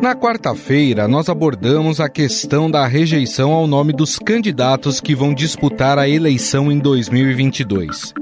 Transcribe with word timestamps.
Na 0.00 0.14
quarta-feira, 0.14 1.06
nós 1.06 1.28
abordamos 1.28 2.00
a 2.00 2.08
questão 2.08 2.70
da 2.70 2.86
rejeição 2.86 3.52
ao 3.52 3.66
nome 3.66 3.92
dos 3.92 4.18
candidatos 4.18 4.98
que 4.98 5.14
vão 5.14 5.34
disputar 5.34 5.98
a 5.98 6.08
eleição 6.08 6.72
em 6.72 6.78
2022. 6.78 8.14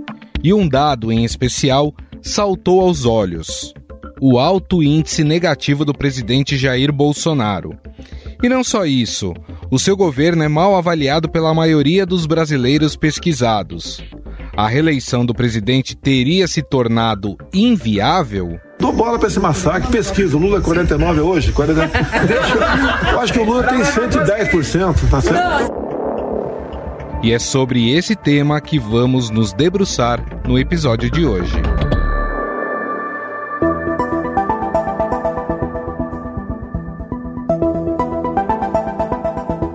E 0.43 0.53
um 0.53 0.69
dado 0.69 1.13
em 1.13 1.25
especial 1.25 1.95
saltou 2.21 2.81
aos 2.81 3.05
olhos: 3.05 3.73
o 4.21 4.41
alto 4.41 4.83
índice 4.83 5.23
negativo 5.23 5.85
do 5.85 5.95
presidente 5.95 6.57
Jair 6.57 6.93
Bolsonaro. 6.93 7.79
E 8.43 8.49
não 8.49 8.65
só 8.65 8.85
isso, 8.85 9.33
o 9.71 9.79
seu 9.79 9.97
governo 9.97 10.43
é 10.43 10.49
mal 10.49 10.75
avaliado 10.75 11.29
pela 11.29 11.55
maioria 11.55 12.05
dos 12.05 12.27
brasileiros 12.27 12.97
pesquisados. 12.97 14.03
A 14.59 14.67
reeleição 14.67 15.25
do 15.25 15.33
presidente 15.33 15.95
teria 15.95 16.49
se 16.49 16.65
tornado 16.65 17.37
inviável? 17.55 18.59
Dou 18.77 18.93
bola 18.93 19.17
para 19.17 19.29
esse 19.29 19.39
massacre, 19.39 19.89
pesquisa. 19.89 20.37
O 20.37 20.41
Lula 20.41 20.59
é 20.59 20.61
49 20.61 21.21
hoje? 21.21 21.53
40... 21.53 21.87
Deixa, 22.27 23.13
eu 23.13 23.21
acho 23.21 23.33
que 23.33 23.39
o 23.39 23.45
Lula 23.45 23.63
tem 23.63 23.79
110%, 23.79 25.09
tá 25.09 25.21
certo? 25.21 25.73
E 27.23 27.33
é 27.33 27.39
sobre 27.39 27.97
esse 27.97 28.17
tema 28.17 28.61
que 28.61 28.81
vamos 28.81 29.31
nos 29.31 29.53
debruçar 29.53 30.21
no 30.45 30.59
episódio 30.59 31.09
de 31.09 31.25
hoje. 31.25 31.55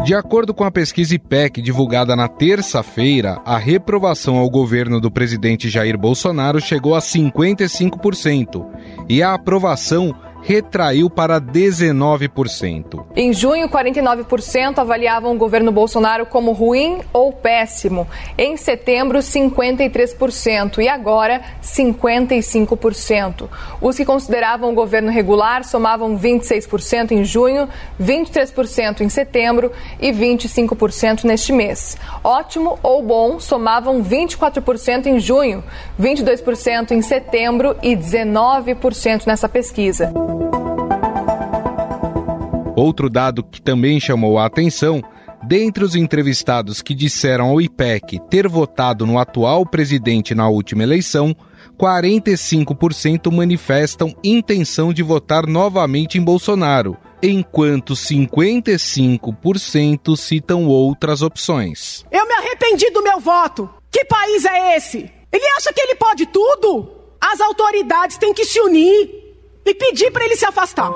De 0.03 0.13
acordo 0.13 0.53
com 0.53 0.65
a 0.65 0.71
pesquisa 0.71 1.15
IPEC 1.15 1.61
divulgada 1.61 2.13
na 2.13 2.27
terça-feira, 2.27 3.41
a 3.45 3.57
reprovação 3.57 4.35
ao 4.35 4.49
governo 4.49 4.99
do 4.99 5.09
presidente 5.09 5.69
Jair 5.69 5.97
Bolsonaro 5.97 6.59
chegou 6.59 6.93
a 6.93 6.99
55% 6.99 8.67
e 9.07 9.23
a 9.23 9.33
aprovação 9.33 10.13
retraiu 10.43 11.09
para 11.09 11.39
19%. 11.39 13.05
Em 13.15 13.33
junho, 13.33 13.69
49% 13.69 14.77
avaliavam 14.77 15.33
o 15.33 15.37
governo 15.37 15.71
Bolsonaro 15.71 16.25
como 16.25 16.51
ruim 16.51 16.99
ou 17.13 17.31
péssimo. 17.31 18.07
Em 18.37 18.57
setembro, 18.57 19.19
53% 19.19 20.79
e 20.79 20.89
agora 20.89 21.41
55%. 21.63 23.47
Os 23.81 23.95
que 23.95 24.05
consideravam 24.05 24.71
o 24.71 24.75
governo 24.75 25.09
regular 25.09 25.63
somavam 25.63 26.17
26% 26.19 27.11
em 27.11 27.23
junho, 27.23 27.69
23% 28.01 29.01
em 29.01 29.09
setembro 29.09 29.71
e 29.99 30.11
25% 30.11 31.23
neste 31.23 31.53
mês. 31.53 31.97
Ótimo 32.23 32.77
ou 32.83 33.01
bom 33.01 33.39
somavam 33.39 34.03
24% 34.03 35.05
em 35.05 35.19
junho, 35.19 35.63
22% 35.99 36.91
em 36.91 37.01
setembro 37.01 37.75
e 37.81 37.95
19% 37.95 39.25
nessa 39.25 39.47
pesquisa. 39.47 40.11
Outro 42.75 43.09
dado 43.09 43.43
que 43.43 43.61
também 43.61 43.99
chamou 43.99 44.37
a 44.37 44.45
atenção, 44.45 45.01
dentre 45.43 45.83
os 45.83 45.95
entrevistados 45.95 46.81
que 46.81 46.95
disseram 46.95 47.49
ao 47.49 47.59
IPEC 47.61 48.19
ter 48.29 48.47
votado 48.47 49.05
no 49.05 49.19
atual 49.19 49.65
presidente 49.65 50.35
na 50.35 50.49
última 50.49 50.83
eleição, 50.83 51.33
45% 51.79 53.31
manifestam 53.31 54.13
intenção 54.23 54.91
de 54.91 55.03
votar 55.03 55.47
novamente 55.47 56.17
em 56.17 56.21
Bolsonaro, 56.21 56.97
enquanto 57.21 57.93
55% 57.93 60.17
citam 60.17 60.65
outras 60.65 61.21
opções. 61.21 62.03
Eu 62.11 62.27
me 62.27 62.33
arrependi 62.33 62.89
do 62.89 63.03
meu 63.03 63.19
voto. 63.19 63.69
Que 63.91 64.03
país 64.05 64.45
é 64.45 64.75
esse? 64.75 65.11
Ele 65.31 65.45
acha 65.57 65.71
que 65.73 65.81
ele 65.81 65.93
pode 65.95 66.25
tudo? 66.25 66.89
As 67.21 67.39
autoridades 67.39 68.17
têm 68.17 68.33
que 68.33 68.45
se 68.45 68.59
unir 68.59 69.22
e 69.65 69.73
pedir 69.73 70.11
para 70.11 70.25
ele 70.25 70.35
se 70.35 70.45
afastar. 70.45 70.91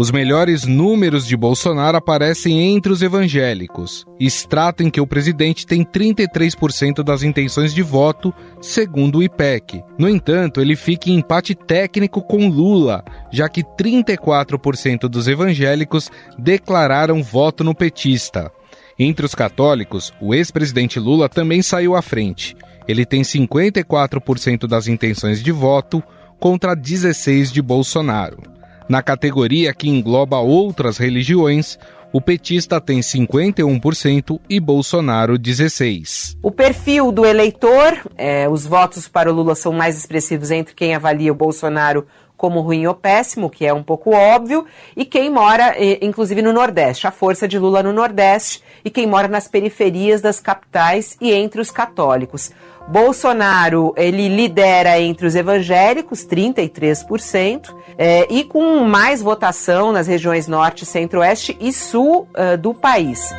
Os 0.00 0.10
melhores 0.10 0.64
números 0.64 1.26
de 1.26 1.36
Bolsonaro 1.36 1.98
aparecem 1.98 2.74
entre 2.74 2.90
os 2.90 3.02
evangélicos. 3.02 4.06
Extrato 4.18 4.82
em 4.82 4.88
que 4.88 4.98
o 4.98 5.06
presidente 5.06 5.66
tem 5.66 5.84
33% 5.84 7.02
das 7.02 7.22
intenções 7.22 7.74
de 7.74 7.82
voto, 7.82 8.32
segundo 8.62 9.18
o 9.18 9.22
IPEC. 9.22 9.84
No 9.98 10.08
entanto, 10.08 10.62
ele 10.62 10.74
fica 10.74 11.10
em 11.10 11.16
empate 11.16 11.54
técnico 11.54 12.22
com 12.22 12.48
Lula, 12.48 13.04
já 13.30 13.46
que 13.46 13.62
34% 13.62 15.00
dos 15.00 15.28
evangélicos 15.28 16.10
declararam 16.38 17.22
voto 17.22 17.62
no 17.62 17.74
petista. 17.74 18.50
Entre 18.98 19.26
os 19.26 19.34
católicos, 19.34 20.14
o 20.18 20.34
ex-presidente 20.34 20.98
Lula 20.98 21.28
também 21.28 21.60
saiu 21.60 21.94
à 21.94 22.00
frente. 22.00 22.56
Ele 22.90 23.06
tem 23.06 23.22
54% 23.22 24.66
das 24.66 24.88
intenções 24.88 25.42
de 25.42 25.52
voto 25.52 26.02
contra 26.40 26.74
16 26.74 27.52
de 27.52 27.62
Bolsonaro. 27.62 28.42
Na 28.88 29.02
categoria 29.02 29.72
que 29.72 29.88
engloba 29.88 30.38
outras 30.38 30.98
religiões, 30.98 31.78
o 32.12 32.20
petista 32.20 32.80
tem 32.80 32.98
51% 32.98 34.40
e 34.48 34.58
Bolsonaro 34.58 35.38
16%. 35.38 36.36
O 36.42 36.50
perfil 36.50 37.12
do 37.12 37.24
eleitor, 37.24 37.96
é, 38.16 38.48
os 38.48 38.66
votos 38.66 39.06
para 39.06 39.30
o 39.30 39.34
Lula 39.34 39.54
são 39.54 39.72
mais 39.72 39.96
expressivos 39.96 40.50
entre 40.50 40.74
quem 40.74 40.92
avalia 40.92 41.30
o 41.30 41.36
Bolsonaro 41.36 42.04
como 42.36 42.62
ruim 42.62 42.86
ou 42.86 42.94
péssimo, 42.94 43.50
que 43.50 43.66
é 43.66 43.72
um 43.72 43.82
pouco 43.82 44.12
óbvio, 44.12 44.64
e 44.96 45.04
quem 45.04 45.28
mora, 45.28 45.74
inclusive, 46.00 46.40
no 46.40 46.54
Nordeste, 46.54 47.06
a 47.06 47.10
força 47.10 47.46
de 47.46 47.58
Lula 47.58 47.82
no 47.82 47.92
Nordeste, 47.92 48.62
e 48.82 48.88
quem 48.88 49.06
mora 49.06 49.28
nas 49.28 49.46
periferias 49.46 50.22
das 50.22 50.40
capitais 50.40 51.18
e 51.20 51.32
entre 51.32 51.60
os 51.60 51.70
católicos. 51.70 52.50
Bolsonaro, 52.90 53.94
ele 53.96 54.28
lidera 54.28 55.00
entre 55.00 55.24
os 55.24 55.36
evangélicos, 55.36 56.26
33%, 56.26 57.72
é, 57.96 58.26
e 58.28 58.42
com 58.42 58.80
mais 58.84 59.22
votação 59.22 59.92
nas 59.92 60.08
regiões 60.08 60.48
norte, 60.48 60.84
centro-oeste 60.84 61.56
e 61.60 61.72
sul 61.72 62.26
uh, 62.34 62.58
do 62.58 62.74
país. 62.74 63.32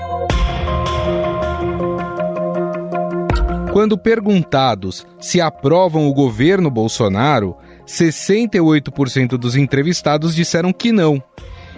Quando 3.74 3.98
perguntados 3.98 5.06
se 5.20 5.42
aprovam 5.42 6.08
o 6.08 6.14
governo 6.14 6.72
Bolsonaro, 6.72 7.58
68% 7.86 9.32
dos 9.38 9.58
entrevistados 9.58 10.34
disseram 10.34 10.72
que 10.72 10.94
não, 10.94 11.22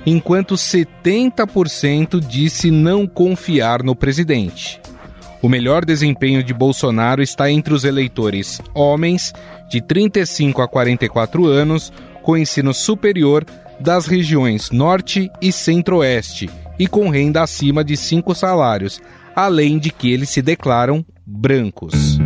enquanto 0.06 0.54
70% 0.54 2.20
disse 2.20 2.70
não 2.70 3.08
confiar 3.08 3.82
no 3.82 3.96
presidente. 3.96 4.80
O 5.44 5.50
melhor 5.50 5.84
desempenho 5.84 6.42
de 6.42 6.54
Bolsonaro 6.54 7.22
está 7.22 7.52
entre 7.52 7.74
os 7.74 7.84
eleitores 7.84 8.62
homens 8.74 9.34
de 9.70 9.82
35 9.82 10.62
a 10.62 10.70
44 10.70 11.46
anos 11.46 11.92
com 12.22 12.38
ensino 12.38 12.74
superior 12.74 13.46
das 13.78 14.06
regiões 14.06 14.72
Norte 14.72 15.30
e 15.42 15.52
Centro-Oeste 15.52 16.50
e 16.80 16.88
com 16.88 17.10
renda 17.10 17.44
acima 17.44 17.84
de 17.84 17.98
cinco 17.98 18.34
salários, 18.34 19.02
além 19.36 19.78
de 19.80 19.92
que 19.92 20.14
eles 20.14 20.30
se 20.30 20.42
declaram 20.42 21.06
brancos. 21.26 22.18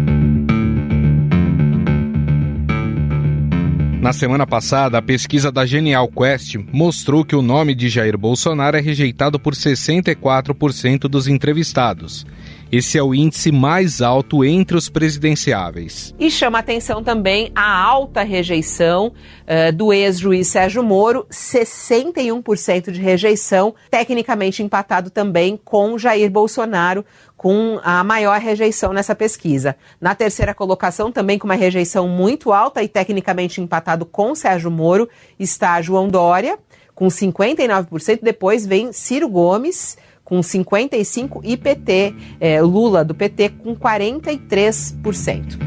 Na 3.99 4.13
semana 4.13 4.45
passada, 4.45 4.99
a 4.99 5.01
pesquisa 5.01 5.51
da 5.51 5.65
Genial 5.65 6.07
Quest 6.07 6.55
mostrou 6.71 7.25
que 7.25 7.35
o 7.35 7.41
nome 7.41 7.73
de 7.73 7.89
Jair 7.89 8.15
Bolsonaro 8.15 8.77
é 8.77 8.79
rejeitado 8.79 9.39
por 9.39 9.55
64% 9.55 11.09
dos 11.09 11.27
entrevistados. 11.27 12.23
Esse 12.69 12.97
é 12.97 13.03
o 13.03 13.15
índice 13.15 13.49
mais 13.49 14.01
alto 14.01 14.43
entre 14.43 14.75
os 14.75 14.89
presidenciáveis. 14.89 16.13
E 16.19 16.29
chama 16.29 16.59
atenção 16.59 17.01
também 17.01 17.49
a 17.55 17.81
alta 17.81 18.23
rejeição 18.23 19.07
uh, 19.07 19.71
do 19.71 19.93
ex-juiz 19.93 20.49
Sérgio 20.49 20.83
Moro, 20.83 21.25
61% 21.31 22.91
de 22.91 22.99
rejeição, 22.99 23.73
tecnicamente 23.89 24.61
empatado 24.61 25.09
também 25.09 25.57
com 25.63 25.97
Jair 25.97 26.29
Bolsonaro, 26.29 27.05
com 27.37 27.79
a 27.83 28.03
maior 28.03 28.37
rejeição 28.39 28.91
nessa 28.91 29.15
pesquisa. 29.15 29.77
Na 30.01 30.13
terceira 30.13 30.53
colocação, 30.53 31.09
também 31.09 31.39
com 31.39 31.47
uma 31.47 31.55
rejeição 31.55 32.07
muito 32.07 32.51
alta 32.51 32.83
e 32.83 32.87
tecnicamente 32.89 33.61
empatado 33.61 34.05
com 34.05 34.35
Sérgio 34.35 34.69
Moro, 34.71 35.07
está 35.39 35.81
João 35.81 36.09
Dória, 36.09 36.59
com 36.93 37.07
59%. 37.07 38.19
Depois 38.21 38.65
vem 38.65 38.91
Ciro 38.91 39.29
Gomes 39.29 39.97
com 40.27 40.41
55% 40.41 41.39
e 41.41 41.55
PT, 41.55 42.13
é, 42.37 42.61
Lula 42.61 43.05
do 43.05 43.15
PT 43.15 43.47
com 43.63 43.73
43%. 43.73 45.57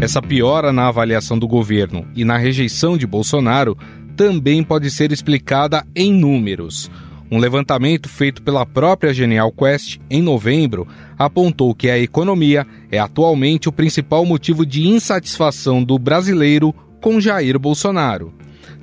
Essa 0.00 0.22
piora 0.22 0.72
na 0.72 0.88
avaliação 0.88 1.38
do 1.38 1.46
governo 1.46 2.06
e 2.16 2.24
na 2.24 2.38
rejeição 2.38 2.96
de 2.96 3.06
Bolsonaro 3.06 3.76
também 4.16 4.64
pode 4.64 4.90
ser 4.90 5.12
explicada 5.12 5.86
em 5.94 6.10
números. 6.10 6.90
Um 7.30 7.36
levantamento 7.36 8.08
feito 8.08 8.42
pela 8.42 8.64
própria 8.64 9.12
Genial 9.12 9.52
Quest 9.52 9.98
em 10.08 10.22
novembro 10.22 10.88
apontou 11.18 11.74
que 11.74 11.90
a 11.90 11.98
economia 11.98 12.66
é 12.90 12.98
atualmente 12.98 13.68
o 13.68 13.72
principal 13.72 14.24
motivo 14.24 14.64
de 14.64 14.88
insatisfação 14.88 15.84
do 15.84 15.98
brasileiro 15.98 16.74
com 16.98 17.20
Jair 17.20 17.58
Bolsonaro. 17.58 18.32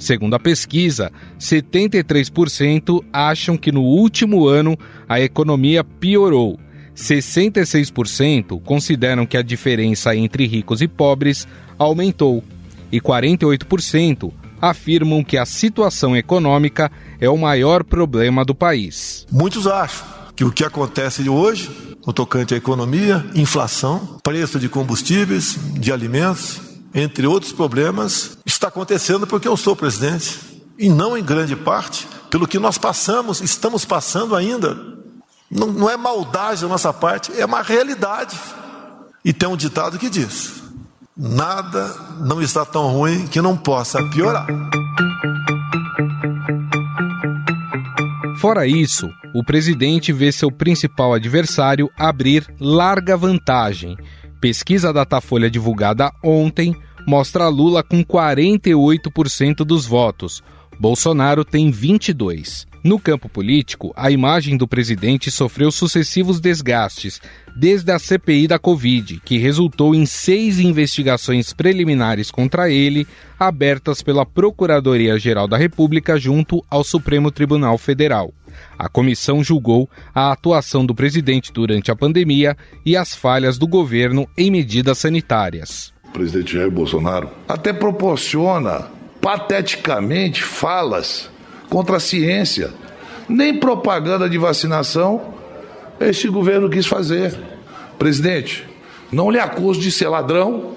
Segundo 0.02 0.34
a 0.34 0.40
pesquisa, 0.40 1.12
73% 1.40 3.06
acham 3.14 3.56
que 3.56 3.72
no 3.72 3.84
último 3.84 4.48
ano 4.48 4.76
a 5.08 5.22
economia 5.22 5.84
piorou. 5.84 6.60
66% 6.96 8.60
consideram 8.64 9.28
que 9.28 9.38
a 9.38 9.44
diferença 9.44 10.16
entre 10.16 10.48
ricos 10.48 10.82
e 10.82 10.88
pobres 10.88 11.48
aumentou 11.78 12.44
e 12.92 13.00
48% 13.00 14.34
afirmam 14.60 15.24
que 15.24 15.38
a 15.38 15.46
situação 15.46 16.18
econômica 16.18 16.92
é 17.20 17.30
o 17.30 17.38
maior 17.38 17.84
problema 17.84 18.44
do 18.44 18.56
país. 18.56 19.28
Muitos 19.32 19.68
acham 19.68 20.08
que 20.36 20.44
o 20.44 20.52
que 20.52 20.64
acontece 20.64 21.30
hoje, 21.30 21.70
no 22.08 22.12
tocante 22.12 22.56
à 22.56 22.58
economia, 22.58 23.24
inflação, 23.36 24.18
preço 24.24 24.60
de 24.60 24.68
combustíveis, 24.68 25.60
de 25.76 25.92
alimentos, 25.92 26.71
entre 26.94 27.26
outros 27.26 27.52
problemas, 27.52 28.38
está 28.46 28.68
acontecendo 28.68 29.26
porque 29.26 29.48
eu 29.48 29.58
sou 29.58 29.76
presidente. 29.76 30.40
E 30.78 30.90
não 30.90 31.18
em 31.18 31.24
grande 31.24 31.56
parte 31.56 32.08
pelo 32.30 32.48
que 32.48 32.58
nós 32.58 32.78
passamos, 32.78 33.42
estamos 33.42 33.86
passando 33.86 34.36
ainda. 34.36 34.76
Não, 35.50 35.68
não 35.68 35.90
é 35.90 35.98
maldade 35.98 36.62
da 36.62 36.68
nossa 36.68 36.94
parte, 36.94 37.32
é 37.38 37.46
uma 37.46 37.62
realidade. 37.62 38.40
E 39.24 39.34
tem 39.34 39.48
um 39.50 39.58
ditado 39.58 40.00
que 40.00 40.10
diz: 40.10 40.64
nada 41.16 41.94
não 42.22 42.42
está 42.42 42.66
tão 42.66 42.88
ruim 42.88 43.28
que 43.28 43.42
não 43.42 43.58
possa 43.58 44.02
piorar. 44.10 44.48
Fora 48.40 48.66
isso, 48.66 49.08
o 49.36 49.44
presidente 49.44 50.12
vê 50.12 50.32
seu 50.32 50.50
principal 50.52 51.14
adversário 51.14 51.92
abrir 51.96 52.48
larga 52.60 53.16
vantagem. 53.16 53.96
Pesquisa 54.42 54.92
Datafolha 54.92 55.52
divulgada 55.52 56.12
ontem 56.24 56.76
mostra 57.08 57.48
Lula 57.48 57.84
com 57.84 58.04
48% 58.04 59.58
dos 59.58 59.86
votos. 59.86 60.44
Bolsonaro 60.80 61.46
tem 61.46 61.70
22. 61.70 62.66
No 62.84 63.00
campo 63.00 63.30
político, 63.30 63.94
a 63.96 64.10
imagem 64.10 64.58
do 64.58 64.68
presidente 64.68 65.30
sofreu 65.30 65.72
sucessivos 65.72 66.40
desgastes, 66.40 67.22
desde 67.56 67.92
a 67.92 68.00
CPI 68.00 68.48
da 68.48 68.58
Covid, 68.58 69.22
que 69.24 69.38
resultou 69.38 69.94
em 69.94 70.04
seis 70.08 70.60
investigações 70.60 71.54
preliminares 71.54 72.32
contra 72.32 72.72
ele, 72.72 73.08
abertas 73.40 74.02
pela 74.02 74.26
Procuradoria-Geral 74.26 75.48
da 75.48 75.58
República 75.58 76.18
junto 76.18 76.66
ao 76.72 76.84
Supremo 76.84 77.30
Tribunal 77.30 77.78
Federal. 77.78 78.34
A 78.80 78.90
comissão 78.90 79.44
julgou 79.44 79.88
a 80.14 80.32
atuação 80.32 80.84
do 80.84 80.96
presidente 80.96 81.54
durante 81.54 81.92
a 81.92 81.96
pandemia 81.96 82.58
e 82.84 82.98
as 82.98 83.14
falhas 83.14 83.60
do 83.60 83.68
governo 83.68 84.28
em 84.36 84.50
medidas 84.50 84.98
sanitárias. 84.98 85.94
O 86.10 86.12
presidente 86.12 86.54
Jair 86.54 86.72
Bolsonaro 86.72 87.30
até 87.48 87.72
proporciona 87.72 88.90
pateticamente 89.22 90.42
falas 90.42 91.31
contra 91.72 91.96
a 91.96 92.00
ciência. 92.02 92.70
Nem 93.30 93.58
propaganda 93.58 94.30
de 94.30 94.38
vacinação 94.38 95.34
este 96.02 96.28
governo 96.28 96.70
quis 96.70 96.86
fazer. 96.86 97.34
Presidente, 97.98 98.68
não 99.10 99.32
lhe 99.32 99.40
acuso 99.40 99.80
de 99.80 99.90
ser 99.90 100.10
ladrão, 100.10 100.74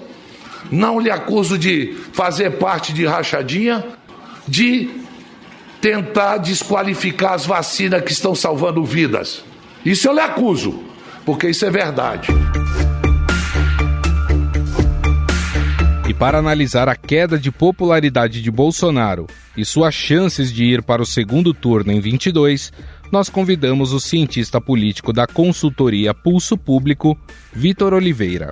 não 0.71 0.99
lhe 0.99 1.11
acuso 1.11 1.57
de 1.57 1.97
fazer 2.13 2.51
parte 2.51 2.93
de 2.93 3.05
rachadinha, 3.05 3.83
de 4.47 4.89
tentar 5.81 6.37
desqualificar 6.37 7.33
as 7.33 7.45
vacinas 7.45 8.01
que 8.01 8.13
estão 8.13 8.33
salvando 8.33 8.83
vidas. 8.85 9.43
Isso 9.85 10.07
eu 10.07 10.13
lhe 10.13 10.21
acuso, 10.21 10.81
porque 11.25 11.49
isso 11.49 11.65
é 11.65 11.69
verdade. 11.69 12.29
E 16.07 16.13
para 16.13 16.37
analisar 16.37 16.87
a 16.87 16.95
queda 16.95 17.37
de 17.37 17.51
popularidade 17.51 18.41
de 18.41 18.49
Bolsonaro 18.49 19.27
e 19.57 19.63
suas 19.63 19.93
chances 19.93 20.51
de 20.51 20.63
ir 20.65 20.83
para 20.83 21.01
o 21.01 21.05
segundo 21.05 21.53
turno 21.53 21.91
em 21.91 21.99
22, 21.99 22.71
nós 23.11 23.29
convidamos 23.29 23.93
o 23.93 23.99
cientista 23.99 24.59
político 24.59 25.13
da 25.13 25.25
consultoria 25.25 26.13
Pulso 26.13 26.57
Público, 26.57 27.17
Vitor 27.53 27.93
Oliveira. 27.93 28.51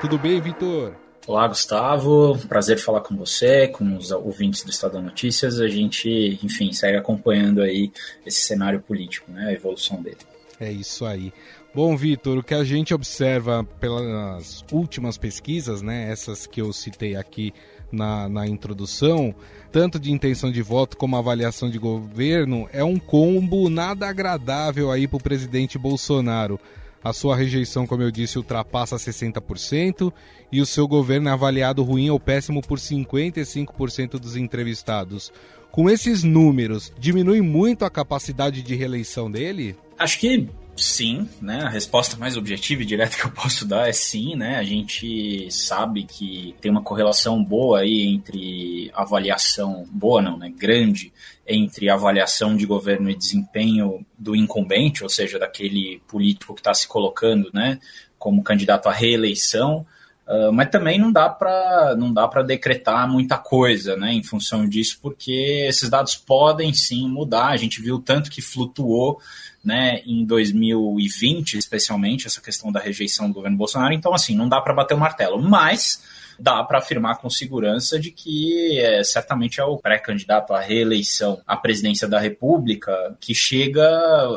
Tudo 0.00 0.18
bem, 0.18 0.40
Vitor? 0.40 0.94
Olá, 1.26 1.46
Gustavo. 1.46 2.36
Prazer 2.48 2.78
falar 2.78 3.02
com 3.02 3.16
você, 3.16 3.68
com 3.68 3.96
os 3.96 4.10
ouvintes 4.10 4.64
do 4.64 4.70
Estado 4.70 5.00
Notícias. 5.00 5.60
A 5.60 5.68
gente, 5.68 6.40
enfim, 6.42 6.72
segue 6.72 6.96
acompanhando 6.96 7.60
aí 7.60 7.92
esse 8.26 8.40
cenário 8.42 8.80
político, 8.80 9.30
né, 9.30 9.48
a 9.48 9.52
evolução 9.52 10.02
dele. 10.02 10.16
É 10.58 10.72
isso 10.72 11.04
aí. 11.04 11.32
Bom, 11.72 11.96
Vitor, 11.96 12.38
o 12.38 12.42
que 12.42 12.52
a 12.52 12.64
gente 12.64 12.92
observa 12.92 13.62
pelas 13.78 14.64
últimas 14.72 15.16
pesquisas, 15.16 15.80
né, 15.80 16.10
essas 16.10 16.44
que 16.44 16.60
eu 16.60 16.72
citei 16.72 17.14
aqui 17.14 17.54
na, 17.92 18.28
na 18.28 18.44
introdução, 18.44 19.32
tanto 19.70 19.96
de 19.98 20.10
intenção 20.10 20.50
de 20.50 20.62
voto 20.62 20.96
como 20.96 21.16
avaliação 21.16 21.70
de 21.70 21.78
governo, 21.78 22.68
é 22.72 22.82
um 22.82 22.98
combo 22.98 23.70
nada 23.70 24.08
agradável 24.08 24.90
aí 24.90 25.06
para 25.06 25.16
o 25.16 25.22
presidente 25.22 25.78
Bolsonaro. 25.78 26.58
A 27.04 27.12
sua 27.12 27.36
rejeição, 27.36 27.86
como 27.86 28.02
eu 28.02 28.10
disse, 28.10 28.36
ultrapassa 28.36 28.96
60% 28.96 30.12
e 30.50 30.60
o 30.60 30.66
seu 30.66 30.88
governo 30.88 31.28
é 31.28 31.32
avaliado 31.32 31.84
ruim 31.84 32.10
ou 32.10 32.18
péssimo 32.18 32.60
por 32.60 32.78
55% 32.78 34.18
dos 34.18 34.34
entrevistados. 34.36 35.32
Com 35.70 35.88
esses 35.88 36.24
números, 36.24 36.92
diminui 36.98 37.40
muito 37.40 37.84
a 37.84 37.90
capacidade 37.90 38.60
de 38.60 38.74
reeleição 38.74 39.30
dele? 39.30 39.76
Acho 39.96 40.18
que 40.18 40.48
sim, 40.82 41.28
né? 41.40 41.62
A 41.62 41.68
resposta 41.68 42.16
mais 42.16 42.36
objetiva 42.36 42.82
e 42.82 42.86
direta 42.86 43.16
que 43.16 43.24
eu 43.24 43.30
posso 43.30 43.64
dar 43.66 43.88
é 43.88 43.92
sim, 43.92 44.36
né? 44.36 44.56
A 44.56 44.62
gente 44.62 45.50
sabe 45.50 46.04
que 46.04 46.54
tem 46.60 46.70
uma 46.70 46.82
correlação 46.82 47.42
boa 47.42 47.80
aí 47.80 48.06
entre 48.06 48.90
avaliação, 48.94 49.86
boa 49.90 50.20
não, 50.20 50.38
né? 50.38 50.52
Grande, 50.56 51.12
entre 51.46 51.88
avaliação 51.88 52.56
de 52.56 52.66
governo 52.66 53.10
e 53.10 53.16
desempenho 53.16 54.04
do 54.18 54.36
incumbente, 54.36 55.02
ou 55.02 55.08
seja, 55.08 55.38
daquele 55.38 56.00
político 56.06 56.54
que 56.54 56.60
está 56.60 56.74
se 56.74 56.86
colocando, 56.86 57.50
né? 57.52 57.78
Como 58.18 58.42
candidato 58.42 58.88
à 58.88 58.92
reeleição. 58.92 59.86
Uh, 60.30 60.52
mas 60.52 60.70
também 60.70 60.96
não 60.96 61.10
dá 61.10 61.28
para 61.28 61.96
não 61.96 62.12
dá 62.12 62.28
para 62.28 62.44
decretar 62.44 63.10
muita 63.10 63.36
coisa, 63.36 63.96
né, 63.96 64.12
em 64.12 64.22
função 64.22 64.64
disso, 64.64 65.00
porque 65.02 65.66
esses 65.68 65.90
dados 65.90 66.14
podem 66.14 66.72
sim 66.72 67.08
mudar. 67.08 67.48
A 67.48 67.56
gente 67.56 67.82
viu 67.82 67.98
tanto 67.98 68.30
que 68.30 68.40
flutuou 68.40 69.20
né, 69.64 70.00
em 70.06 70.24
2020, 70.24 71.58
especialmente, 71.58 72.28
essa 72.28 72.40
questão 72.40 72.70
da 72.70 72.78
rejeição 72.78 73.26
do 73.26 73.34
governo 73.34 73.56
Bolsonaro. 73.56 73.92
Então, 73.92 74.14
assim, 74.14 74.36
não 74.36 74.48
dá 74.48 74.60
para 74.60 74.72
bater 74.72 74.94
o 74.94 74.98
martelo, 74.98 75.42
mas 75.42 76.00
dá 76.38 76.62
para 76.62 76.78
afirmar 76.78 77.18
com 77.18 77.28
segurança 77.28 77.98
de 77.98 78.12
que 78.12 78.78
é, 78.78 79.02
certamente 79.02 79.60
é 79.60 79.64
o 79.64 79.78
pré-candidato 79.78 80.54
à 80.54 80.60
reeleição 80.60 81.40
à 81.44 81.56
presidência 81.56 82.06
da 82.06 82.20
República 82.20 83.16
que 83.20 83.34
chega 83.34 83.84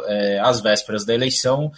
é, 0.08 0.40
às 0.40 0.60
vésperas 0.60 1.06
da 1.06 1.14
eleição 1.14 1.72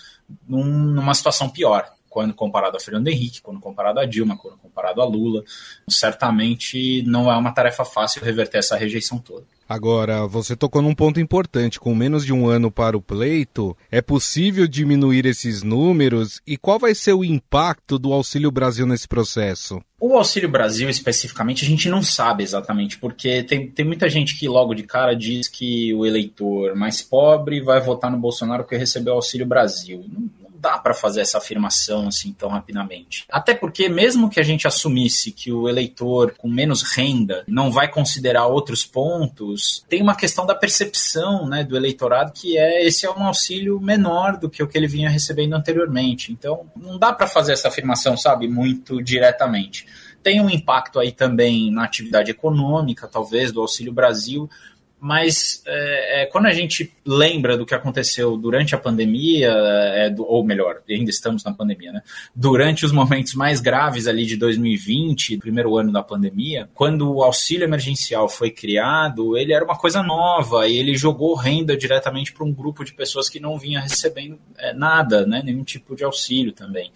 num, 0.47 0.63
numa 0.63 1.13
situação 1.13 1.49
pior 1.49 1.94
quando 2.15 2.33
comparado 2.33 2.77
a 2.77 2.79
Fernando 2.79 3.09
Henrique, 3.09 3.41
quando 3.41 3.59
comparado 3.59 3.99
a 3.99 4.05
Dilma, 4.05 4.37
quando 4.37 4.55
comparado 4.55 5.01
a 5.01 5.05
Lula. 5.05 5.43
Certamente 5.85 7.03
não 7.05 7.29
é 7.29 7.35
uma 7.35 7.51
tarefa 7.51 7.83
fácil 7.83 8.23
reverter 8.23 8.59
essa 8.59 8.77
rejeição 8.77 9.17
toda. 9.17 9.43
Agora, 9.67 10.25
você 10.25 10.55
tocou 10.55 10.81
num 10.81 10.95
ponto 10.95 11.19
importante. 11.19 11.77
Com 11.77 11.93
menos 11.93 12.23
de 12.23 12.31
um 12.31 12.47
ano 12.47 12.71
para 12.71 12.95
o 12.95 13.01
pleito, 13.01 13.75
é 13.91 14.01
possível 14.01 14.65
diminuir 14.65 15.25
esses 15.25 15.61
números? 15.61 16.39
E 16.47 16.55
qual 16.55 16.79
vai 16.79 16.95
ser 16.95 17.11
o 17.11 17.25
impacto 17.25 17.99
do 17.99 18.13
Auxílio 18.13 18.49
Brasil 18.49 18.85
nesse 18.85 19.09
processo? 19.09 19.81
O 19.99 20.15
Auxílio 20.15 20.47
Brasil, 20.47 20.87
especificamente, 20.87 21.65
a 21.65 21.67
gente 21.67 21.89
não 21.89 22.01
sabe 22.01 22.43
exatamente, 22.43 22.97
porque 22.97 23.43
tem, 23.43 23.69
tem 23.69 23.85
muita 23.85 24.07
gente 24.07 24.39
que 24.39 24.47
logo 24.47 24.73
de 24.73 24.83
cara 24.83 25.13
diz 25.13 25.49
que 25.49 25.93
o 25.95 26.05
eleitor 26.05 26.75
mais 26.75 27.01
pobre 27.01 27.59
vai 27.59 27.81
votar 27.81 28.09
no 28.09 28.17
Bolsonaro 28.17 28.63
porque 28.63 28.77
recebeu 28.77 29.13
o 29.13 29.17
Auxílio 29.17 29.45
Brasil. 29.45 30.05
Não, 30.07 30.44
dá 30.65 30.79
para 30.79 30.95
fazer 30.95 31.21
essa 31.21 31.37
afirmação 31.37 32.07
assim 32.07 32.33
tão 32.33 32.49
rapidamente. 32.49 33.25
Até 33.29 33.53
porque, 33.53 33.87
mesmo 33.87 34.31
que 34.31 34.39
a 34.39 34.43
gente 34.43 34.67
assumisse 34.67 35.31
que 35.31 35.51
o 35.51 35.69
eleitor 35.69 36.33
com 36.35 36.49
menos 36.49 36.81
renda 36.81 37.43
não 37.47 37.71
vai 37.71 37.87
considerar 37.87 38.47
outros 38.47 38.83
pontos, 38.83 39.85
tem 39.87 40.01
uma 40.01 40.15
questão 40.15 40.43
da 40.43 40.55
percepção 40.55 41.47
né, 41.47 41.63
do 41.63 41.77
eleitorado 41.77 42.31
que 42.31 42.57
é 42.57 42.83
esse 42.83 43.05
é 43.05 43.11
um 43.11 43.27
auxílio 43.27 43.79
menor 43.79 44.37
do 44.37 44.49
que 44.49 44.63
o 44.63 44.67
que 44.67 44.75
ele 44.75 44.87
vinha 44.87 45.07
recebendo 45.07 45.53
anteriormente. 45.53 46.31
Então, 46.31 46.65
não 46.75 46.97
dá 46.97 47.13
para 47.13 47.27
fazer 47.27 47.53
essa 47.53 47.67
afirmação, 47.67 48.17
sabe, 48.17 48.47
muito 48.47 49.03
diretamente. 49.03 49.85
Tem 50.23 50.41
um 50.41 50.49
impacto 50.49 50.99
aí 50.99 51.11
também 51.11 51.71
na 51.71 51.83
atividade 51.83 52.31
econômica, 52.31 53.07
talvez, 53.07 53.51
do 53.51 53.61
Auxílio 53.61 53.93
Brasil, 53.93 54.49
mas 54.99 55.61
é, 55.67 56.21
é, 56.21 56.25
quando 56.25 56.47
a 56.47 56.53
gente 56.53 56.91
lembra 57.05 57.57
do 57.57 57.65
que 57.65 57.75
aconteceu 57.75 58.37
durante 58.37 58.73
a 58.73 58.77
pandemia, 58.77 59.51
é, 59.51 60.09
do, 60.09 60.25
ou 60.25 60.43
melhor, 60.43 60.81
ainda 60.89 61.09
estamos 61.09 61.43
na 61.43 61.53
pandemia, 61.53 61.91
né? 61.91 62.01
Durante 62.35 62.85
os 62.85 62.91
momentos 62.91 63.35
mais 63.35 63.59
graves 63.59 64.07
ali 64.07 64.25
de 64.25 64.37
2020, 64.37 65.37
primeiro 65.37 65.77
ano 65.77 65.91
da 65.91 66.01
pandemia, 66.01 66.69
quando 66.73 67.13
o 67.13 67.23
auxílio 67.23 67.65
emergencial 67.65 68.27
foi 68.27 68.49
criado, 68.49 69.37
ele 69.37 69.53
era 69.53 69.63
uma 69.63 69.77
coisa 69.77 70.01
nova 70.01 70.67
e 70.67 70.77
ele 70.77 70.95
jogou 70.95 71.35
renda 71.35 71.75
diretamente 71.77 72.31
para 72.31 72.45
um 72.45 72.53
grupo 72.53 72.83
de 72.83 72.93
pessoas 72.93 73.29
que 73.29 73.39
não 73.39 73.57
vinha 73.59 73.81
recebendo 73.81 74.39
é, 74.57 74.73
nada, 74.73 75.25
né? 75.25 75.41
Nenhum 75.43 75.63
tipo 75.63 75.95
de 75.95 76.03
auxílio 76.03 76.51
também. 76.51 76.91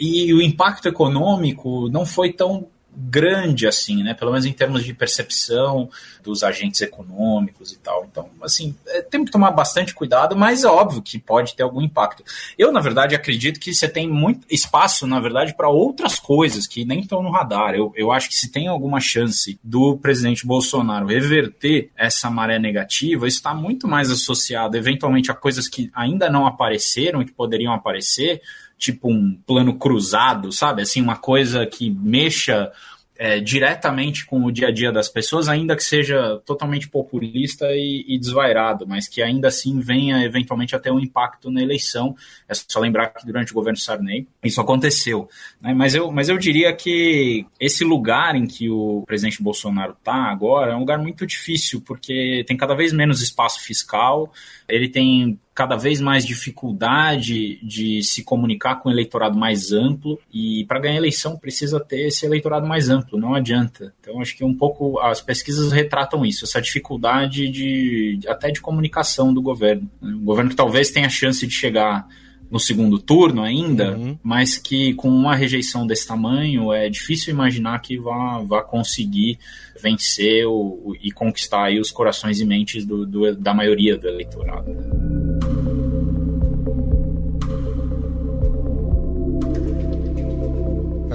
E 0.00 0.32
o 0.32 0.40
impacto 0.40 0.88
econômico 0.88 1.88
não 1.90 2.06
foi 2.06 2.32
tão 2.32 2.66
grande, 2.96 3.66
assim, 3.66 4.02
né? 4.02 4.14
Pelo 4.14 4.30
menos 4.30 4.46
em 4.46 4.52
termos 4.52 4.82
de 4.82 4.94
percepção 4.94 5.90
dos 6.22 6.42
agentes 6.42 6.80
econômicos 6.80 7.72
e 7.72 7.78
tal. 7.78 8.06
Então, 8.10 8.30
assim, 8.42 8.74
é, 8.86 9.02
temos 9.02 9.26
que 9.26 9.32
tomar 9.32 9.50
bastante 9.50 9.94
cuidado, 9.94 10.34
mas 10.34 10.64
é 10.64 10.66
óbvio 10.66 11.02
que 11.02 11.18
pode 11.18 11.54
ter 11.54 11.62
algum 11.62 11.82
impacto. 11.82 12.24
Eu, 12.58 12.72
na 12.72 12.80
verdade, 12.80 13.14
acredito 13.14 13.60
que 13.60 13.74
você 13.74 13.86
tem 13.86 14.08
muito 14.08 14.46
espaço, 14.50 15.06
na 15.06 15.20
verdade, 15.20 15.54
para 15.54 15.68
outras 15.68 16.18
coisas 16.18 16.66
que 16.66 16.84
nem 16.84 17.00
estão 17.00 17.22
no 17.22 17.30
radar. 17.30 17.74
Eu, 17.74 17.92
eu 17.94 18.10
acho 18.10 18.28
que 18.28 18.34
se 18.34 18.50
tem 18.50 18.66
alguma 18.66 18.98
chance 18.98 19.58
do 19.62 19.96
presidente 19.98 20.46
Bolsonaro 20.46 21.06
reverter 21.06 21.90
essa 21.96 22.30
maré 22.30 22.58
negativa, 22.58 23.28
está 23.28 23.54
muito 23.54 23.86
mais 23.86 24.10
associado, 24.10 24.76
eventualmente, 24.76 25.30
a 25.30 25.34
coisas 25.34 25.68
que 25.68 25.90
ainda 25.94 26.30
não 26.30 26.46
apareceram 26.46 27.20
e 27.20 27.26
que 27.26 27.32
poderiam 27.32 27.74
aparecer 27.74 28.40
tipo 28.78 29.10
um 29.10 29.38
plano 29.46 29.74
cruzado, 29.78 30.52
sabe? 30.52 30.82
Assim, 30.82 31.00
uma 31.00 31.16
coisa 31.16 31.66
que 31.66 31.90
mexa 31.90 32.72
é, 33.18 33.40
diretamente 33.40 34.26
com 34.26 34.44
o 34.44 34.52
dia 34.52 34.68
a 34.68 34.70
dia 34.70 34.92
das 34.92 35.08
pessoas, 35.08 35.48
ainda 35.48 35.74
que 35.74 35.82
seja 35.82 36.40
totalmente 36.44 36.88
populista 36.88 37.66
e, 37.72 38.04
e, 38.06 38.18
desvairado, 38.18 38.86
mas 38.86 39.08
que 39.08 39.22
ainda 39.22 39.48
assim 39.48 39.80
venha 39.80 40.22
eventualmente 40.22 40.76
a 40.76 40.78
ter 40.78 40.90
um 40.90 41.00
impacto 41.00 41.50
na 41.50 41.62
eleição. 41.62 42.14
É 42.48 42.54
só 42.54 42.78
lembrar 42.78 43.08
que 43.08 43.26
durante 43.26 43.52
o 43.52 43.54
governo 43.54 43.78
Sarney 43.78 44.28
isso 44.44 44.60
aconteceu. 44.60 45.28
Né? 45.60 45.72
Mas, 45.72 45.94
eu, 45.94 46.12
mas 46.12 46.28
eu 46.28 46.36
diria 46.36 46.72
que 46.74 47.46
esse 47.58 47.84
lugar 47.84 48.36
em 48.36 48.46
que 48.46 48.68
o 48.68 49.02
presidente 49.06 49.42
Bolsonaro 49.42 49.92
está 49.92 50.30
agora 50.30 50.72
é 50.72 50.76
um 50.76 50.80
lugar 50.80 50.98
muito 50.98 51.26
difícil, 51.26 51.80
porque 51.80 52.44
tem 52.46 52.56
cada 52.56 52.74
vez 52.74 52.92
menos 52.92 53.22
espaço 53.22 53.60
fiscal, 53.60 54.30
ele 54.68 54.88
tem 54.88 55.38
cada 55.56 55.74
vez 55.74 56.02
mais 56.02 56.26
dificuldade 56.26 57.58
de 57.64 58.02
se 58.02 58.22
comunicar 58.22 58.76
com 58.76 58.90
o 58.90 58.92
eleitorado 58.92 59.38
mais 59.38 59.72
amplo 59.72 60.20
e 60.30 60.66
para 60.66 60.78
ganhar 60.78 60.96
eleição 60.96 61.38
precisa 61.38 61.80
ter 61.80 62.08
esse 62.08 62.26
eleitorado 62.26 62.66
mais 62.66 62.90
amplo, 62.90 63.18
não 63.18 63.34
adianta. 63.34 63.94
Então 63.98 64.20
acho 64.20 64.36
que 64.36 64.44
um 64.44 64.54
pouco 64.54 65.00
as 65.00 65.22
pesquisas 65.22 65.72
retratam 65.72 66.26
isso, 66.26 66.44
essa 66.44 66.60
dificuldade 66.60 67.48
de 67.48 68.20
até 68.28 68.50
de 68.50 68.60
comunicação 68.60 69.32
do 69.32 69.40
governo. 69.40 69.90
Um 70.02 70.26
governo 70.26 70.50
que 70.50 70.56
talvez 70.56 70.90
tenha 70.90 71.08
chance 71.08 71.46
de 71.46 71.54
chegar 71.54 72.06
no 72.50 72.60
segundo 72.60 72.98
turno 72.98 73.42
ainda, 73.42 73.96
uhum. 73.96 74.18
mas 74.22 74.58
que 74.58 74.92
com 74.94 75.08
uma 75.08 75.34
rejeição 75.34 75.86
desse 75.86 76.06
tamanho 76.06 76.70
é 76.70 76.88
difícil 76.88 77.32
imaginar 77.32 77.80
que 77.80 77.98
vá, 77.98 78.38
vá 78.40 78.62
conseguir 78.62 79.38
vencer 79.82 80.46
o, 80.46 80.94
e 81.02 81.10
conquistar 81.10 81.72
os 81.72 81.90
corações 81.90 82.40
e 82.40 82.44
mentes 82.44 82.84
do, 82.84 83.06
do, 83.06 83.34
da 83.34 83.52
maioria 83.54 83.96
do 83.96 84.06
eleitorado. 84.06 84.70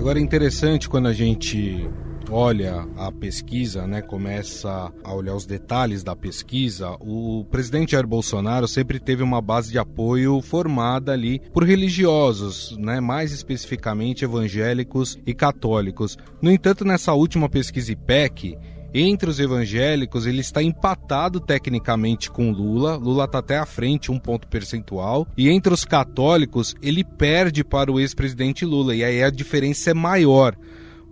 Agora 0.02 0.18
é 0.18 0.22
interessante 0.24 0.90
quando 0.90 1.10
a 1.10 1.14
gente 1.14 1.88
olha 2.28 2.88
a 2.98 3.12
pesquisa, 3.12 3.86
né, 3.86 4.02
começa 4.02 4.92
a 5.04 5.14
olhar 5.14 5.36
os 5.36 5.46
detalhes 5.46 6.02
da 6.02 6.16
pesquisa, 6.16 6.98
o 7.00 7.46
presidente 7.52 7.92
Jair 7.92 8.08
Bolsonaro 8.08 8.68
sempre 8.68 9.00
teve 9.00 9.22
uma 9.22 9.40
base 9.40 9.70
de 9.70 9.78
apoio 9.78 10.42
formada 10.42 11.12
ali 11.12 11.40
por 11.54 11.64
religiosos, 11.64 12.76
né, 12.80 13.00
mais 13.00 13.32
especificamente 13.32 14.26
evangélicos 14.26 15.20
e 15.24 15.36
católicos. 15.36 16.18
No 16.42 16.52
entanto, 16.52 16.84
nessa 16.84 17.14
última 17.14 17.48
pesquisa 17.48 17.92
IPEC, 17.92 18.58
entre 18.94 19.30
os 19.30 19.40
evangélicos, 19.40 20.26
ele 20.26 20.42
está 20.42 20.62
empatado 20.62 21.40
tecnicamente 21.40 22.30
com 22.30 22.52
Lula. 22.52 22.96
Lula 22.96 23.26
está 23.26 23.40
até 23.40 23.58
à 23.58 23.66
frente, 23.66 24.12
um 24.12 24.20
ponto 24.20 24.48
percentual. 24.48 25.28
E 25.38 25.50
entre 25.50 25.74
os 25.74 25.86
católicos, 25.86 26.76
ele 26.82 27.04
perde 27.04 27.64
para 27.64 27.92
o 27.92 28.00
ex-presidente 28.00 28.66
Lula. 28.66 28.96
E 28.96 29.04
aí 29.04 29.24
a 29.24 29.30
diferença 29.30 29.92
é 29.92 29.94
maior. 29.94 30.56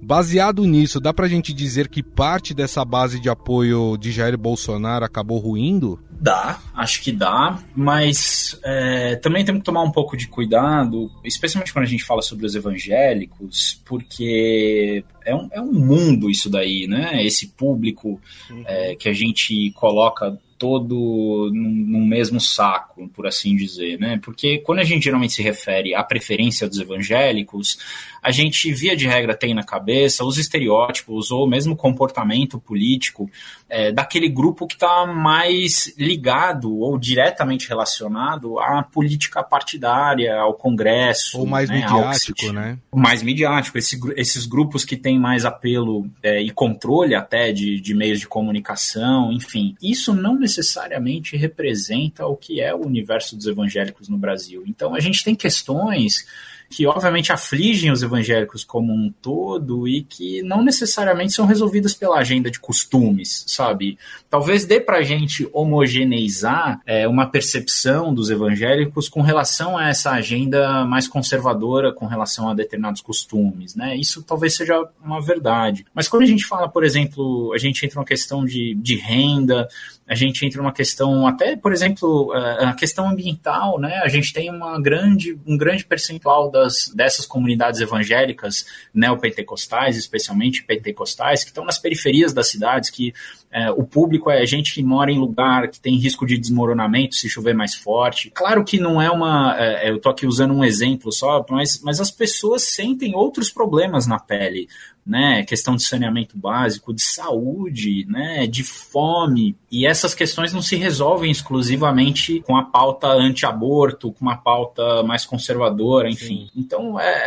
Baseado 0.01 0.65
nisso, 0.65 0.99
dá 0.99 1.13
pra 1.13 1.27
gente 1.27 1.53
dizer 1.53 1.87
que 1.87 2.01
parte 2.01 2.53
dessa 2.53 2.83
base 2.85 3.19
de 3.19 3.29
apoio 3.29 3.97
de 3.97 4.11
Jair 4.11 4.37
Bolsonaro 4.37 5.05
acabou 5.05 5.37
ruindo? 5.39 5.99
Dá, 6.11 6.59
acho 6.73 7.01
que 7.01 7.11
dá, 7.11 7.59
mas 7.75 8.59
é, 8.63 9.15
também 9.17 9.45
temos 9.45 9.59
que 9.59 9.65
tomar 9.65 9.83
um 9.83 9.91
pouco 9.91 10.17
de 10.17 10.27
cuidado, 10.27 11.09
especialmente 11.23 11.71
quando 11.71 11.85
a 11.85 11.87
gente 11.87 12.03
fala 12.03 12.21
sobre 12.21 12.45
os 12.45 12.55
evangélicos, 12.55 13.81
porque 13.85 15.03
é 15.25 15.33
um, 15.33 15.47
é 15.51 15.61
um 15.61 15.71
mundo 15.71 16.29
isso 16.29 16.49
daí, 16.49 16.87
né? 16.87 17.25
Esse 17.25 17.47
público 17.47 18.19
uhum. 18.49 18.63
é, 18.65 18.95
que 18.95 19.07
a 19.07 19.13
gente 19.13 19.71
coloca 19.71 20.37
todo 20.59 21.49
no 21.53 22.05
mesmo 22.05 22.39
saco, 22.39 23.07
por 23.07 23.25
assim 23.25 23.55
dizer, 23.55 23.97
né? 23.97 24.19
Porque 24.21 24.57
quando 24.59 24.79
a 24.79 24.83
gente 24.83 25.05
geralmente 25.05 25.33
se 25.33 25.41
refere 25.41 25.95
à 25.95 26.03
preferência 26.03 26.67
dos 26.67 26.77
evangélicos, 26.79 27.79
a 28.21 28.29
gente, 28.29 28.71
via 28.73 28.95
de 28.95 29.07
regra, 29.07 29.33
tem 29.33 29.53
na 29.53 29.63
cabeça 29.63 30.25
os 30.25 30.37
estereótipos 30.37 31.31
ou 31.31 31.47
mesmo 31.47 31.77
comportamento 31.77 32.59
político 32.59 33.31
é, 33.69 33.91
daquele 33.91 34.27
grupo 34.27 34.65
que 34.65 34.73
está 34.73 35.05
mais 35.05 35.93
ligado 35.97 36.75
ou 36.79 36.97
diretamente 36.97 37.69
relacionado 37.69 38.59
à 38.59 38.81
política 38.81 39.43
partidária, 39.43 40.35
ao 40.35 40.53
Congresso. 40.53 41.39
Ou 41.39 41.45
mais 41.45 41.69
né, 41.69 41.75
midiático, 41.75 42.51
né? 42.51 42.77
Mais 42.93 43.21
midiático. 43.21 43.77
Esse, 43.77 43.99
esses 44.15 44.45
grupos 44.45 44.83
que 44.83 44.97
têm 44.97 45.19
mais 45.19 45.45
apelo 45.45 46.09
é, 46.23 46.41
e 46.41 46.49
controle 46.49 47.13
até 47.13 47.51
de, 47.51 47.79
de 47.79 47.93
meios 47.93 48.19
de 48.19 48.27
comunicação, 48.27 49.31
enfim. 49.31 49.75
Isso 49.81 50.13
não 50.13 50.37
necessariamente 50.37 51.37
representa 51.37 52.25
o 52.25 52.35
que 52.35 52.59
é 52.59 52.73
o 52.73 52.85
universo 52.85 53.35
dos 53.35 53.45
evangélicos 53.45 54.09
no 54.09 54.17
Brasil. 54.17 54.63
Então, 54.65 54.95
a 54.95 54.99
gente 54.99 55.23
tem 55.23 55.35
questões 55.35 56.25
que 56.69 56.85
obviamente 56.85 57.31
afligem 57.31 57.91
os 57.91 58.03
evangélicos 58.03 58.63
como 58.63 58.93
um 58.93 59.11
todo 59.21 59.87
e 59.87 60.03
que 60.03 60.43
não 60.43 60.63
necessariamente 60.63 61.33
são 61.33 61.45
resolvidas 61.45 61.93
pela 61.93 62.19
agenda 62.19 62.51
de 62.51 62.59
costumes, 62.59 63.43
sabe? 63.47 63.97
Talvez 64.29 64.65
dê 64.65 64.79
para 64.79 64.97
a 64.97 65.01
gente 65.01 65.49
homogeneizar 65.51 66.79
é, 66.85 67.07
uma 67.07 67.25
percepção 67.25 68.13
dos 68.13 68.29
evangélicos 68.29 69.09
com 69.09 69.21
relação 69.21 69.77
a 69.77 69.89
essa 69.89 70.11
agenda 70.11 70.85
mais 70.85 71.07
conservadora 71.07 71.91
com 71.91 72.05
relação 72.05 72.49
a 72.49 72.53
determinados 72.53 73.01
costumes, 73.01 73.75
né? 73.75 73.95
Isso 73.95 74.21
talvez 74.21 74.55
seja 74.55 74.87
uma 75.03 75.19
verdade. 75.19 75.85
Mas 75.93 76.07
quando 76.07 76.23
a 76.23 76.27
gente 76.27 76.45
fala, 76.45 76.69
por 76.69 76.83
exemplo, 76.83 77.51
a 77.53 77.57
gente 77.57 77.83
entra 77.83 77.95
numa 77.95 78.05
questão 78.05 78.45
de, 78.45 78.75
de 78.75 78.95
renda, 78.95 79.67
a 80.07 80.15
gente 80.15 80.45
entra 80.45 80.61
numa 80.61 80.73
questão, 80.73 81.27
até, 81.27 81.55
por 81.55 81.71
exemplo, 81.71 82.33
é, 82.35 82.65
a 82.65 82.73
questão 82.73 83.07
ambiental, 83.09 83.79
né? 83.79 84.01
A 84.03 84.07
gente 84.07 84.33
tem 84.33 84.49
uma 84.49 84.79
grande, 84.81 85.39
um 85.45 85.57
grande 85.57 85.85
percentual 85.85 86.51
das, 86.59 86.89
dessas 86.89 87.25
comunidades 87.25 87.79
evangélicas 87.79 88.65
neopentecostais, 88.93 89.97
especialmente 89.97 90.63
pentecostais, 90.63 91.43
que 91.43 91.49
estão 91.49 91.65
nas 91.65 91.77
periferias 91.77 92.33
das 92.33 92.49
cidades, 92.49 92.89
que 92.89 93.13
é, 93.51 93.71
o 93.71 93.83
público 93.83 94.29
é 94.29 94.45
gente 94.45 94.73
que 94.73 94.83
mora 94.83 95.11
em 95.11 95.17
lugar 95.19 95.69
que 95.69 95.79
tem 95.79 95.95
risco 95.95 96.25
de 96.25 96.37
desmoronamento 96.37 97.15
se 97.15 97.29
chover 97.29 97.53
mais 97.53 97.75
forte. 97.75 98.29
Claro 98.29 98.63
que 98.63 98.79
não 98.79 99.01
é 99.01 99.09
uma. 99.09 99.55
É, 99.57 99.89
eu 99.89 99.97
estou 99.97 100.11
aqui 100.11 100.27
usando 100.27 100.53
um 100.53 100.63
exemplo 100.63 101.11
só, 101.11 101.45
mas, 101.49 101.81
mas 101.83 101.99
as 101.99 102.11
pessoas 102.11 102.63
sentem 102.63 103.15
outros 103.15 103.49
problemas 103.49 104.05
na 104.05 104.19
pele 104.19 104.67
né, 105.09 105.43
questão 105.43 105.75
de 105.75 105.81
saneamento 105.81 106.37
básico, 106.37 106.93
de 106.93 107.01
saúde, 107.01 108.05
né, 108.07 108.45
de 108.45 108.63
fome, 108.63 109.57
e 109.71 109.87
essas 109.87 110.13
questões 110.13 110.53
não 110.53 110.61
se 110.61 110.75
resolvem 110.75 111.31
exclusivamente 111.31 112.41
com 112.41 112.55
a 112.55 112.63
pauta 112.63 113.07
anti-aborto, 113.07 114.11
com 114.11 114.21
uma 114.21 114.37
pauta 114.37 115.01
mais 115.01 115.25
conservadora, 115.25 116.07
enfim. 116.07 116.47
Sim. 116.47 116.49
Então 116.55 116.99
é, 116.99 117.23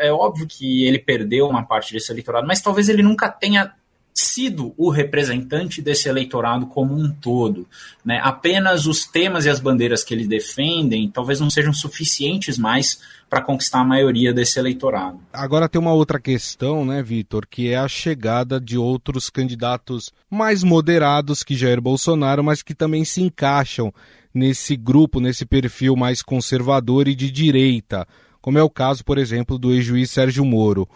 é, 0.00 0.06
é 0.06 0.12
óbvio 0.12 0.46
que 0.46 0.84
ele 0.84 0.98
perdeu 0.98 1.46
uma 1.46 1.62
parte 1.62 1.92
desse 1.92 2.10
eleitorado, 2.10 2.46
mas 2.46 2.62
talvez 2.62 2.88
ele 2.88 3.02
nunca 3.02 3.28
tenha 3.28 3.70
sido 4.18 4.72
o 4.78 4.88
representante 4.88 5.82
desse 5.82 6.08
eleitorado 6.08 6.66
como 6.66 6.94
um 6.94 7.12
todo. 7.12 7.68
Né? 8.02 8.18
Apenas 8.22 8.86
os 8.86 9.04
temas 9.04 9.44
e 9.44 9.50
as 9.50 9.60
bandeiras 9.60 10.02
que 10.02 10.14
ele 10.14 10.26
defendem 10.26 11.10
talvez 11.10 11.38
não 11.38 11.50
sejam 11.50 11.72
suficientes 11.72 12.56
mais 12.56 12.98
para 13.28 13.42
conquistar 13.42 13.80
a 13.80 13.84
maioria 13.84 14.32
desse 14.32 14.58
eleitorado. 14.58 15.20
Agora 15.30 15.68
tem 15.68 15.78
uma 15.78 15.92
outra 15.92 16.18
questão, 16.18 16.82
né, 16.82 17.02
Vitor, 17.02 17.46
que 17.46 17.68
é 17.68 17.76
a 17.76 17.88
chegada 17.88 18.58
de 18.58 18.78
outros 18.78 19.28
candidatos 19.28 20.10
mais 20.30 20.64
moderados 20.64 21.42
que 21.42 21.54
Jair 21.54 21.80
Bolsonaro, 21.80 22.42
mas 22.42 22.62
que 22.62 22.74
também 22.74 23.04
se 23.04 23.20
encaixam 23.20 23.92
nesse 24.32 24.76
grupo, 24.76 25.20
nesse 25.20 25.44
perfil 25.44 25.94
mais 25.94 26.22
conservador 26.22 27.06
e 27.06 27.14
de 27.14 27.30
direita, 27.30 28.06
como 28.40 28.58
é 28.58 28.62
o 28.62 28.70
caso, 28.70 29.04
por 29.04 29.18
exemplo, 29.18 29.58
do 29.58 29.74
ex-juiz 29.74 30.10
Sérgio 30.10 30.44
Moro 30.44 30.88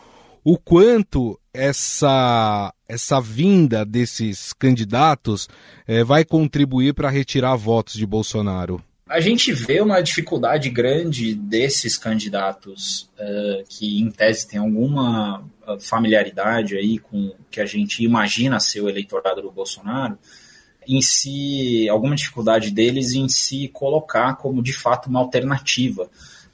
o 0.45 0.59
quanto 0.59 1.39
essa, 1.53 2.73
essa 2.91 3.21
vinda 3.21 3.85
desses 3.85 4.53
candidatos 4.53 5.49
é, 5.87 6.03
vai 6.03 6.25
contribuir 6.25 6.93
para 6.93 7.09
retirar 7.09 7.55
votos 7.57 7.95
de 7.95 8.05
Bolsonaro? 8.05 8.83
A 9.09 9.21
gente 9.21 9.53
vê 9.53 9.81
uma 9.81 10.01
dificuldade 10.01 10.71
grande 10.71 11.35
desses 11.35 11.99
candidatos 11.99 13.11
uh, 13.19 13.65
que, 13.69 14.01
em 14.01 14.11
tese, 14.11 14.47
tem 14.47 14.61
alguma 14.61 15.45
familiaridade 15.81 16.77
aí 16.77 16.99
com 16.99 17.27
o 17.27 17.37
que 17.51 17.61
a 17.61 17.67
gente 17.67 18.05
imagina 18.05 18.61
ser 18.61 18.81
o 18.81 18.89
eleitorado 18.89 19.43
do 19.43 19.51
Bolsonaro, 19.51 20.17
em 20.87 21.01
si, 21.03 21.89
alguma 21.89 22.15
dificuldade 22.15 22.71
deles 22.71 23.13
em 23.13 23.29
se 23.29 23.69
colocar 23.69 24.35
como 24.35 24.63
de 24.63 24.73
fato 24.73 25.09
uma 25.09 25.21
alternativa 25.21 26.09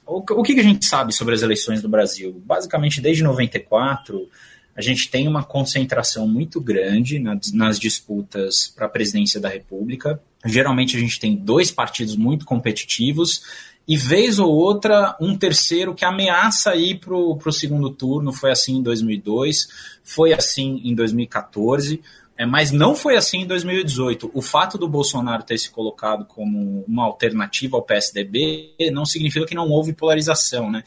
o, 0.07 0.41
que 0.41 0.57
a 0.57 0.63
gente 0.63 0.85
sabe 0.85 1.13
sobre 1.13 1.35
as 1.35 1.41
eleições 1.41 1.81
do 1.81 1.89
Brasil? 1.89 2.41
Basicamente, 2.45 3.01
desde 3.01 3.23
94, 3.23 4.29
a 4.77 4.81
gente 4.81 5.09
tem 5.09 5.27
uma 5.27 5.43
concentração 5.43 6.27
muito 6.27 6.61
grande 6.61 7.17
nas, 7.17 7.79
disputas 7.79 8.71
para 8.75 8.85
a 8.85 8.89
presidência 8.89 9.39
da 9.39 9.49
República. 9.49 10.21
Geralmente 10.45 10.95
a 10.95 10.99
gente 10.99 11.19
tem 11.19 11.35
dois 11.35 11.71
partidos 11.71 12.15
muito 12.15 12.45
competitivos 12.45 13.41
e 13.87 13.97
vez 13.97 14.37
ou 14.37 14.53
outra 14.53 15.17
um 15.19 15.35
terceiro 15.35 15.95
que 15.95 16.05
ameaça 16.05 16.75
ir 16.75 16.99
para 16.99 17.15
o 17.15 17.51
segundo 17.51 17.89
turno. 17.89 18.31
Foi 18.31 18.51
assim 18.51 18.77
em 18.77 18.83
2002, 18.83 19.67
foi 20.03 20.31
assim 20.31 20.79
em 20.83 20.93
2014. 20.93 21.99
É, 22.37 22.45
mas 22.45 22.71
não 22.71 22.95
foi 22.95 23.17
assim 23.17 23.41
em 23.41 23.47
2018. 23.47 24.29
O 24.31 24.43
fato 24.43 24.77
do 24.77 24.87
Bolsonaro 24.87 25.41
ter 25.41 25.57
se 25.57 25.71
colocado 25.71 26.23
como 26.23 26.85
uma 26.87 27.03
alternativa 27.03 27.75
ao 27.75 27.81
PSDB 27.81 28.75
não 28.91 29.07
significa 29.07 29.43
que 29.43 29.55
não 29.55 29.69
houve 29.69 29.91
polarização, 29.91 30.69
né? 30.69 30.83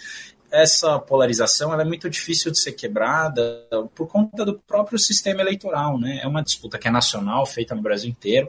Essa 0.51 0.99
polarização 0.99 1.79
é 1.79 1.85
muito 1.85 2.09
difícil 2.11 2.51
de 2.51 2.59
ser 2.59 2.73
quebrada 2.73 3.67
por 3.95 4.07
conta 4.07 4.45
do 4.45 4.59
próprio 4.59 4.99
sistema 4.99 5.41
eleitoral, 5.41 5.99
né? 5.99 6.21
É 6.23 6.27
uma 6.27 6.43
disputa 6.43 6.79
que 6.79 6.89
é 6.89 6.91
nacional, 6.91 7.47
feita 7.47 7.75
no 7.75 7.83
Brasil 7.83 8.11
inteiro. 8.11 8.49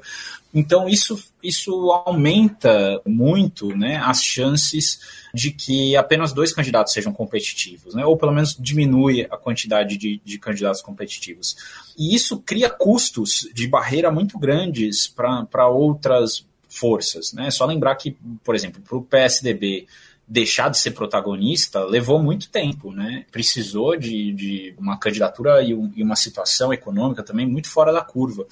Então 0.54 0.90
isso, 0.90 1.18
isso 1.42 1.92
aumenta 1.92 3.02
muito 3.06 3.76
né, 3.76 3.98
as 4.04 4.22
chances 4.22 5.00
de 5.34 5.52
que 5.52 5.96
apenas 5.96 6.34
dois 6.34 6.54
candidatos 6.54 6.92
sejam 6.92 7.14
competitivos, 7.14 7.96
né? 7.96 8.06
ou 8.06 8.18
pelo 8.18 8.34
menos 8.34 8.56
diminui 8.60 9.26
a 9.30 9.38
quantidade 9.38 9.98
de, 9.98 10.22
de 10.24 10.38
candidatos 10.38 10.82
competitivos. 10.82 11.56
E 11.98 12.14
isso 12.14 12.40
cria 12.40 12.70
custos 12.70 13.50
de 13.54 13.68
barreira 13.68 14.12
muito 14.12 14.38
grandes 14.38 15.08
para 15.08 15.68
outras 15.70 16.46
forças. 16.68 17.32
Né? 17.34 17.50
Só 17.50 17.66
lembrar 17.66 17.96
que, 17.96 18.18
por 18.44 18.56
exemplo, 18.56 18.82
para 18.82 18.98
o 18.98 19.04
PSDB 19.04 19.88
deixar 20.28 20.70
de 20.70 20.78
ser 20.78 20.92
protagonista 20.92 21.84
levou 21.84 22.22
muito 22.22 22.50
tempo, 22.50 22.92
né? 22.92 23.26
Precisou 23.32 23.98
de, 23.98 24.32
de 24.34 24.76
uma 24.78 24.98
candidatura 24.98 25.62
e, 25.62 25.74
um, 25.74 25.92
e 25.96 26.02
uma 26.02 26.16
situação 26.16 26.72
econômica 26.72 27.22
também 27.22 27.46
muito 27.46 27.70
fora 27.70 27.92
da 27.92 28.02
curva 28.02 28.46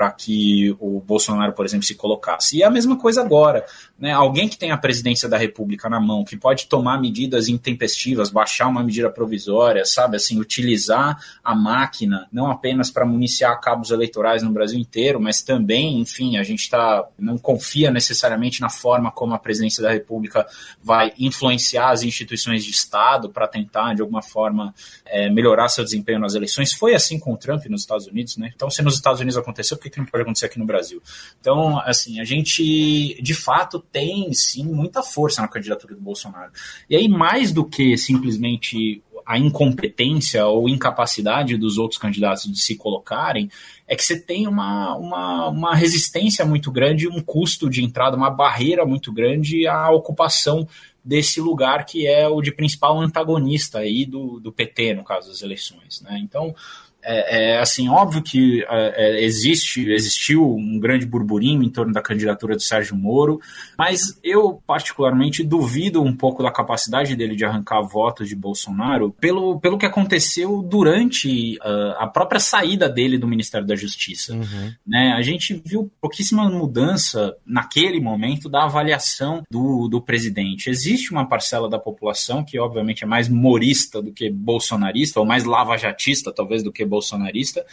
para 0.00 0.10
que 0.12 0.74
o 0.80 0.98
Bolsonaro, 0.98 1.52
por 1.52 1.66
exemplo, 1.66 1.84
se 1.84 1.94
colocasse. 1.94 2.56
E 2.56 2.62
é 2.62 2.66
a 2.66 2.70
mesma 2.70 2.96
coisa 2.96 3.20
agora. 3.20 3.66
Né? 3.98 4.10
Alguém 4.10 4.48
que 4.48 4.56
tem 4.56 4.70
a 4.70 4.78
presidência 4.78 5.28
da 5.28 5.36
República 5.36 5.90
na 5.90 6.00
mão, 6.00 6.24
que 6.24 6.38
pode 6.38 6.68
tomar 6.68 6.98
medidas 6.98 7.48
intempestivas, 7.48 8.30
baixar 8.30 8.68
uma 8.68 8.82
medida 8.82 9.10
provisória, 9.10 9.84
sabe, 9.84 10.16
assim, 10.16 10.40
utilizar 10.40 11.22
a 11.44 11.54
máquina, 11.54 12.26
não 12.32 12.50
apenas 12.50 12.90
para 12.90 13.04
municiar 13.04 13.60
cabos 13.60 13.90
eleitorais 13.90 14.42
no 14.42 14.50
Brasil 14.50 14.78
inteiro, 14.78 15.20
mas 15.20 15.42
também, 15.42 16.00
enfim, 16.00 16.38
a 16.38 16.42
gente 16.42 16.70
tá, 16.70 17.06
não 17.18 17.36
confia 17.36 17.90
necessariamente 17.90 18.62
na 18.62 18.70
forma 18.70 19.12
como 19.12 19.34
a 19.34 19.38
presidência 19.38 19.82
da 19.82 19.92
República 19.92 20.46
vai 20.82 21.12
influenciar 21.18 21.90
as 21.90 22.02
instituições 22.02 22.64
de 22.64 22.70
Estado 22.70 23.28
para 23.28 23.46
tentar, 23.46 23.92
de 23.92 24.00
alguma 24.00 24.22
forma, 24.22 24.74
é, 25.04 25.28
melhorar 25.28 25.68
seu 25.68 25.84
desempenho 25.84 26.20
nas 26.20 26.34
eleições. 26.34 26.72
Foi 26.72 26.94
assim 26.94 27.18
com 27.18 27.34
o 27.34 27.36
Trump 27.36 27.66
nos 27.66 27.82
Estados 27.82 28.06
Unidos, 28.06 28.38
né? 28.38 28.50
Então, 28.56 28.70
se 28.70 28.80
nos 28.80 28.94
Estados 28.94 29.20
Unidos 29.20 29.36
aconteceu, 29.36 29.76
por 29.76 29.89
que 29.90 29.98
não 29.98 30.06
pode 30.06 30.22
acontecer 30.22 30.46
aqui 30.46 30.58
no 30.58 30.66
Brasil? 30.66 31.02
Então, 31.40 31.78
assim, 31.80 32.20
a 32.20 32.24
gente 32.24 33.20
de 33.20 33.34
fato 33.34 33.78
tem 33.78 34.32
sim 34.32 34.64
muita 34.64 35.02
força 35.02 35.42
na 35.42 35.48
candidatura 35.48 35.94
do 35.94 36.00
Bolsonaro. 36.00 36.52
E 36.88 36.96
aí, 36.96 37.08
mais 37.08 37.52
do 37.52 37.64
que 37.64 37.96
simplesmente 37.96 39.02
a 39.26 39.38
incompetência 39.38 40.46
ou 40.46 40.68
incapacidade 40.68 41.56
dos 41.56 41.78
outros 41.78 42.00
candidatos 42.00 42.50
de 42.50 42.60
se 42.60 42.76
colocarem, 42.76 43.48
é 43.86 43.94
que 43.94 44.04
você 44.04 44.18
tem 44.18 44.48
uma, 44.48 44.96
uma, 44.96 45.48
uma 45.48 45.74
resistência 45.74 46.44
muito 46.44 46.70
grande, 46.70 47.08
um 47.08 47.20
custo 47.20 47.68
de 47.68 47.84
entrada, 47.84 48.16
uma 48.16 48.30
barreira 48.30 48.84
muito 48.84 49.12
grande 49.12 49.66
à 49.66 49.90
ocupação 49.90 50.66
desse 51.04 51.40
lugar 51.40 51.86
que 51.86 52.06
é 52.06 52.28
o 52.28 52.42
de 52.42 52.52
principal 52.52 53.00
antagonista 53.00 53.78
aí 53.78 54.04
do, 54.04 54.38
do 54.38 54.52
PT, 54.52 54.94
no 54.94 55.04
caso 55.04 55.28
das 55.28 55.42
eleições. 55.42 56.00
Né? 56.02 56.20
Então, 56.22 56.54
é, 57.02 57.54
é, 57.54 57.58
assim, 57.58 57.88
óbvio 57.88 58.22
que 58.22 58.62
é, 58.68 58.94
é, 58.96 59.24
existe, 59.24 59.90
existiu 59.90 60.54
um 60.54 60.78
grande 60.78 61.06
burburinho 61.06 61.62
em 61.62 61.70
torno 61.70 61.92
da 61.92 62.02
candidatura 62.02 62.56
do 62.56 62.62
Sérgio 62.62 62.96
Moro, 62.96 63.40
mas 63.78 64.18
eu 64.22 64.62
particularmente 64.66 65.42
duvido 65.42 66.02
um 66.02 66.14
pouco 66.14 66.42
da 66.42 66.50
capacidade 66.50 67.16
dele 67.16 67.34
de 67.34 67.44
arrancar 67.44 67.80
votos 67.82 68.28
de 68.28 68.36
Bolsonaro 68.36 69.14
pelo, 69.20 69.58
pelo 69.60 69.78
que 69.78 69.86
aconteceu 69.86 70.62
durante 70.62 71.56
uh, 71.58 71.96
a 71.98 72.06
própria 72.06 72.40
saída 72.40 72.88
dele 72.88 73.18
do 73.18 73.26
Ministério 73.26 73.66
da 73.66 73.74
Justiça. 73.74 74.34
Uhum. 74.34 74.72
Né? 74.86 75.12
A 75.16 75.22
gente 75.22 75.60
viu 75.64 75.90
pouquíssima 76.00 76.48
mudança 76.48 77.34
naquele 77.46 78.00
momento 78.00 78.48
da 78.48 78.64
avaliação 78.64 79.42
do, 79.50 79.88
do 79.88 80.00
presidente. 80.00 80.68
Existe 80.68 81.12
uma 81.12 81.26
parcela 81.26 81.68
da 81.68 81.78
população 81.78 82.44
que, 82.44 82.58
obviamente, 82.58 83.04
é 83.04 83.06
mais 83.06 83.28
morista 83.28 84.02
do 84.02 84.12
que 84.12 84.30
bolsonarista, 84.30 85.20
ou 85.20 85.26
mais 85.26 85.44
lavajatista, 85.44 86.32
talvez, 86.32 86.62
do 86.62 86.72
que 86.72 86.84
bolsonarista, 86.90 87.64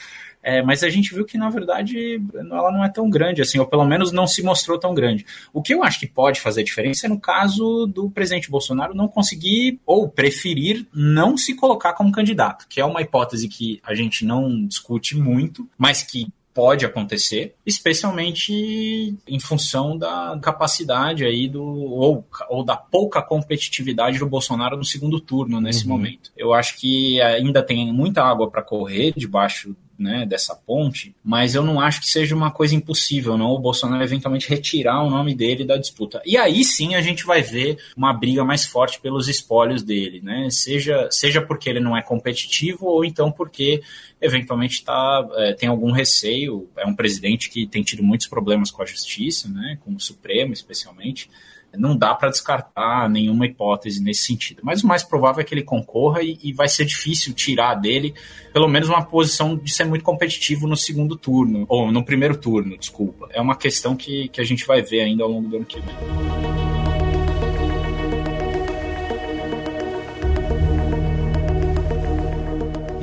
é, 0.42 0.62
mas 0.62 0.82
a 0.82 0.90
gente 0.90 1.14
viu 1.14 1.26
que, 1.26 1.38
na 1.38 1.50
verdade, 1.50 2.22
ela 2.36 2.72
não 2.72 2.84
é 2.84 2.90
tão 2.90 3.10
grande 3.10 3.42
assim, 3.42 3.60
ou 3.60 3.66
pelo 3.66 3.84
menos 3.84 4.14
não 4.14 4.26
se 4.26 4.42
mostrou 4.42 4.80
tão 4.80 4.94
grande. 4.94 5.26
O 5.52 5.62
que 5.62 5.74
eu 5.74 5.84
acho 5.84 6.00
que 6.00 6.08
pode 6.08 6.40
fazer 6.40 6.64
diferença 6.64 7.06
é 7.06 7.10
no 7.10 7.20
caso 7.20 7.86
do 7.86 8.10
presidente 8.10 8.50
Bolsonaro 8.50 8.96
não 8.96 9.10
conseguir 9.10 9.80
ou 9.86 10.08
preferir 10.08 10.88
não 10.94 11.36
se 11.36 11.54
colocar 11.54 11.94
como 11.94 12.14
candidato, 12.14 12.66
que 12.70 12.80
é 12.80 12.86
uma 12.86 13.02
hipótese 13.02 13.50
que 13.50 13.82
a 13.84 13.94
gente 13.94 14.24
não 14.24 14.66
discute 14.66 15.18
muito, 15.18 15.68
mas 15.78 16.02
que 16.02 16.28
pode 16.58 16.88
acontecer, 16.88 17.54
especialmente 17.64 19.16
em 19.28 19.40
função 19.40 19.96
da 19.96 20.40
capacidade 20.42 21.24
aí 21.24 21.48
do 21.48 21.64
ou, 21.64 22.28
ou 22.50 22.66
da 22.66 22.76
pouca 22.76 23.22
competitividade 23.22 24.18
do 24.18 24.26
Bolsonaro 24.26 24.76
no 24.76 24.84
segundo 24.84 25.20
turno 25.20 25.62
nesse 25.62 25.84
uhum. 25.84 25.90
momento. 25.92 26.32
Eu 26.36 26.56
acho 26.56 26.76
que 26.80 27.22
ainda 27.22 27.62
tem 27.62 27.94
muita 27.94 28.24
água 28.24 28.50
para 28.50 28.64
correr 28.64 29.14
debaixo 29.16 29.76
né, 29.98 30.26
dessa 30.26 30.56
ponte, 30.56 31.16
mas 31.24 31.56
eu 31.56 31.64
não 31.64 31.80
acho 31.80 32.02
que 32.02 32.08
seja 32.08 32.36
uma 32.36 32.52
coisa 32.52 32.76
impossível, 32.76 33.38
não, 33.38 33.52
o 33.52 33.60
Bolsonaro 33.60 34.04
eventualmente 34.04 34.50
retirar 34.50 35.04
o 35.04 35.10
nome 35.10 35.34
dele 35.34 35.66
da 35.66 35.78
disputa. 35.78 36.22
E 36.26 36.38
aí 36.38 36.64
sim 36.64 36.96
a 36.96 37.02
gente 37.02 37.26
vai 37.26 37.42
ver 37.42 37.78
uma 37.96 38.14
briga 38.14 38.44
mais 38.44 38.66
forte 38.66 39.00
pelos 39.02 39.28
espólios 39.28 39.84
dele, 39.84 40.22
né? 40.22 40.50
Seja, 40.50 41.08
seja 41.12 41.42
porque 41.42 41.70
ele 41.70 41.80
não 41.80 41.96
é 41.96 42.02
competitivo 42.02 42.86
ou 42.86 43.04
então 43.04 43.32
porque 43.32 43.82
eventualmente 44.22 44.84
tá, 44.84 45.28
é, 45.36 45.54
tem 45.54 45.70
algum 45.70 45.92
receio. 45.92 46.70
É 46.78 46.86
um 46.86 46.96
presidente 46.96 47.50
que 47.50 47.66
tem 47.66 47.84
tido 47.84 48.04
muitos 48.04 48.28
problemas 48.28 48.72
com 48.72 48.82
a 48.82 48.86
justiça, 48.86 49.48
né, 49.50 49.78
com 49.84 49.94
o 49.94 50.00
Supremo 50.00 50.54
especialmente 50.54 51.30
não 51.76 51.96
dá 51.96 52.14
para 52.14 52.30
descartar 52.30 53.10
nenhuma 53.10 53.46
hipótese 53.46 54.02
nesse 54.02 54.24
sentido. 54.24 54.62
Mas 54.64 54.84
o 54.84 54.88
mais 54.88 55.04
provável 55.04 55.42
é 55.42 55.44
que 55.44 55.54
ele 55.54 55.64
concorra 55.64 56.22
e, 56.22 56.38
e, 56.44 56.54
vai 56.54 56.68
ser 56.68 56.86
difícil 56.86 57.34
tirar 57.34 57.76
dele 57.76 58.14
pelo 58.54 58.68
menos 58.68 58.90
uma 58.90 59.04
posição 59.04 59.56
de 59.56 59.74
ser 59.74 59.86
muito 59.86 60.04
competitivo 60.04 60.68
no 60.68 60.76
segundo 60.76 61.16
turno, 61.16 61.66
ou 61.70 61.92
no 61.92 62.04
primeiro 62.04 62.36
turno, 62.38 62.78
desculpa. 62.78 63.28
É 63.32 63.42
uma 63.42 63.56
questão 63.56 63.96
que, 63.96 64.28
que 64.30 64.42
a 64.42 64.44
gente 64.44 64.66
vai 64.66 64.82
ver 64.82 65.02
ainda 65.02 65.24
ao 65.24 65.30
longo 65.30 65.48
do 65.48 65.58
ano 65.58 65.66
que 65.66 65.80
vem. 65.80 65.96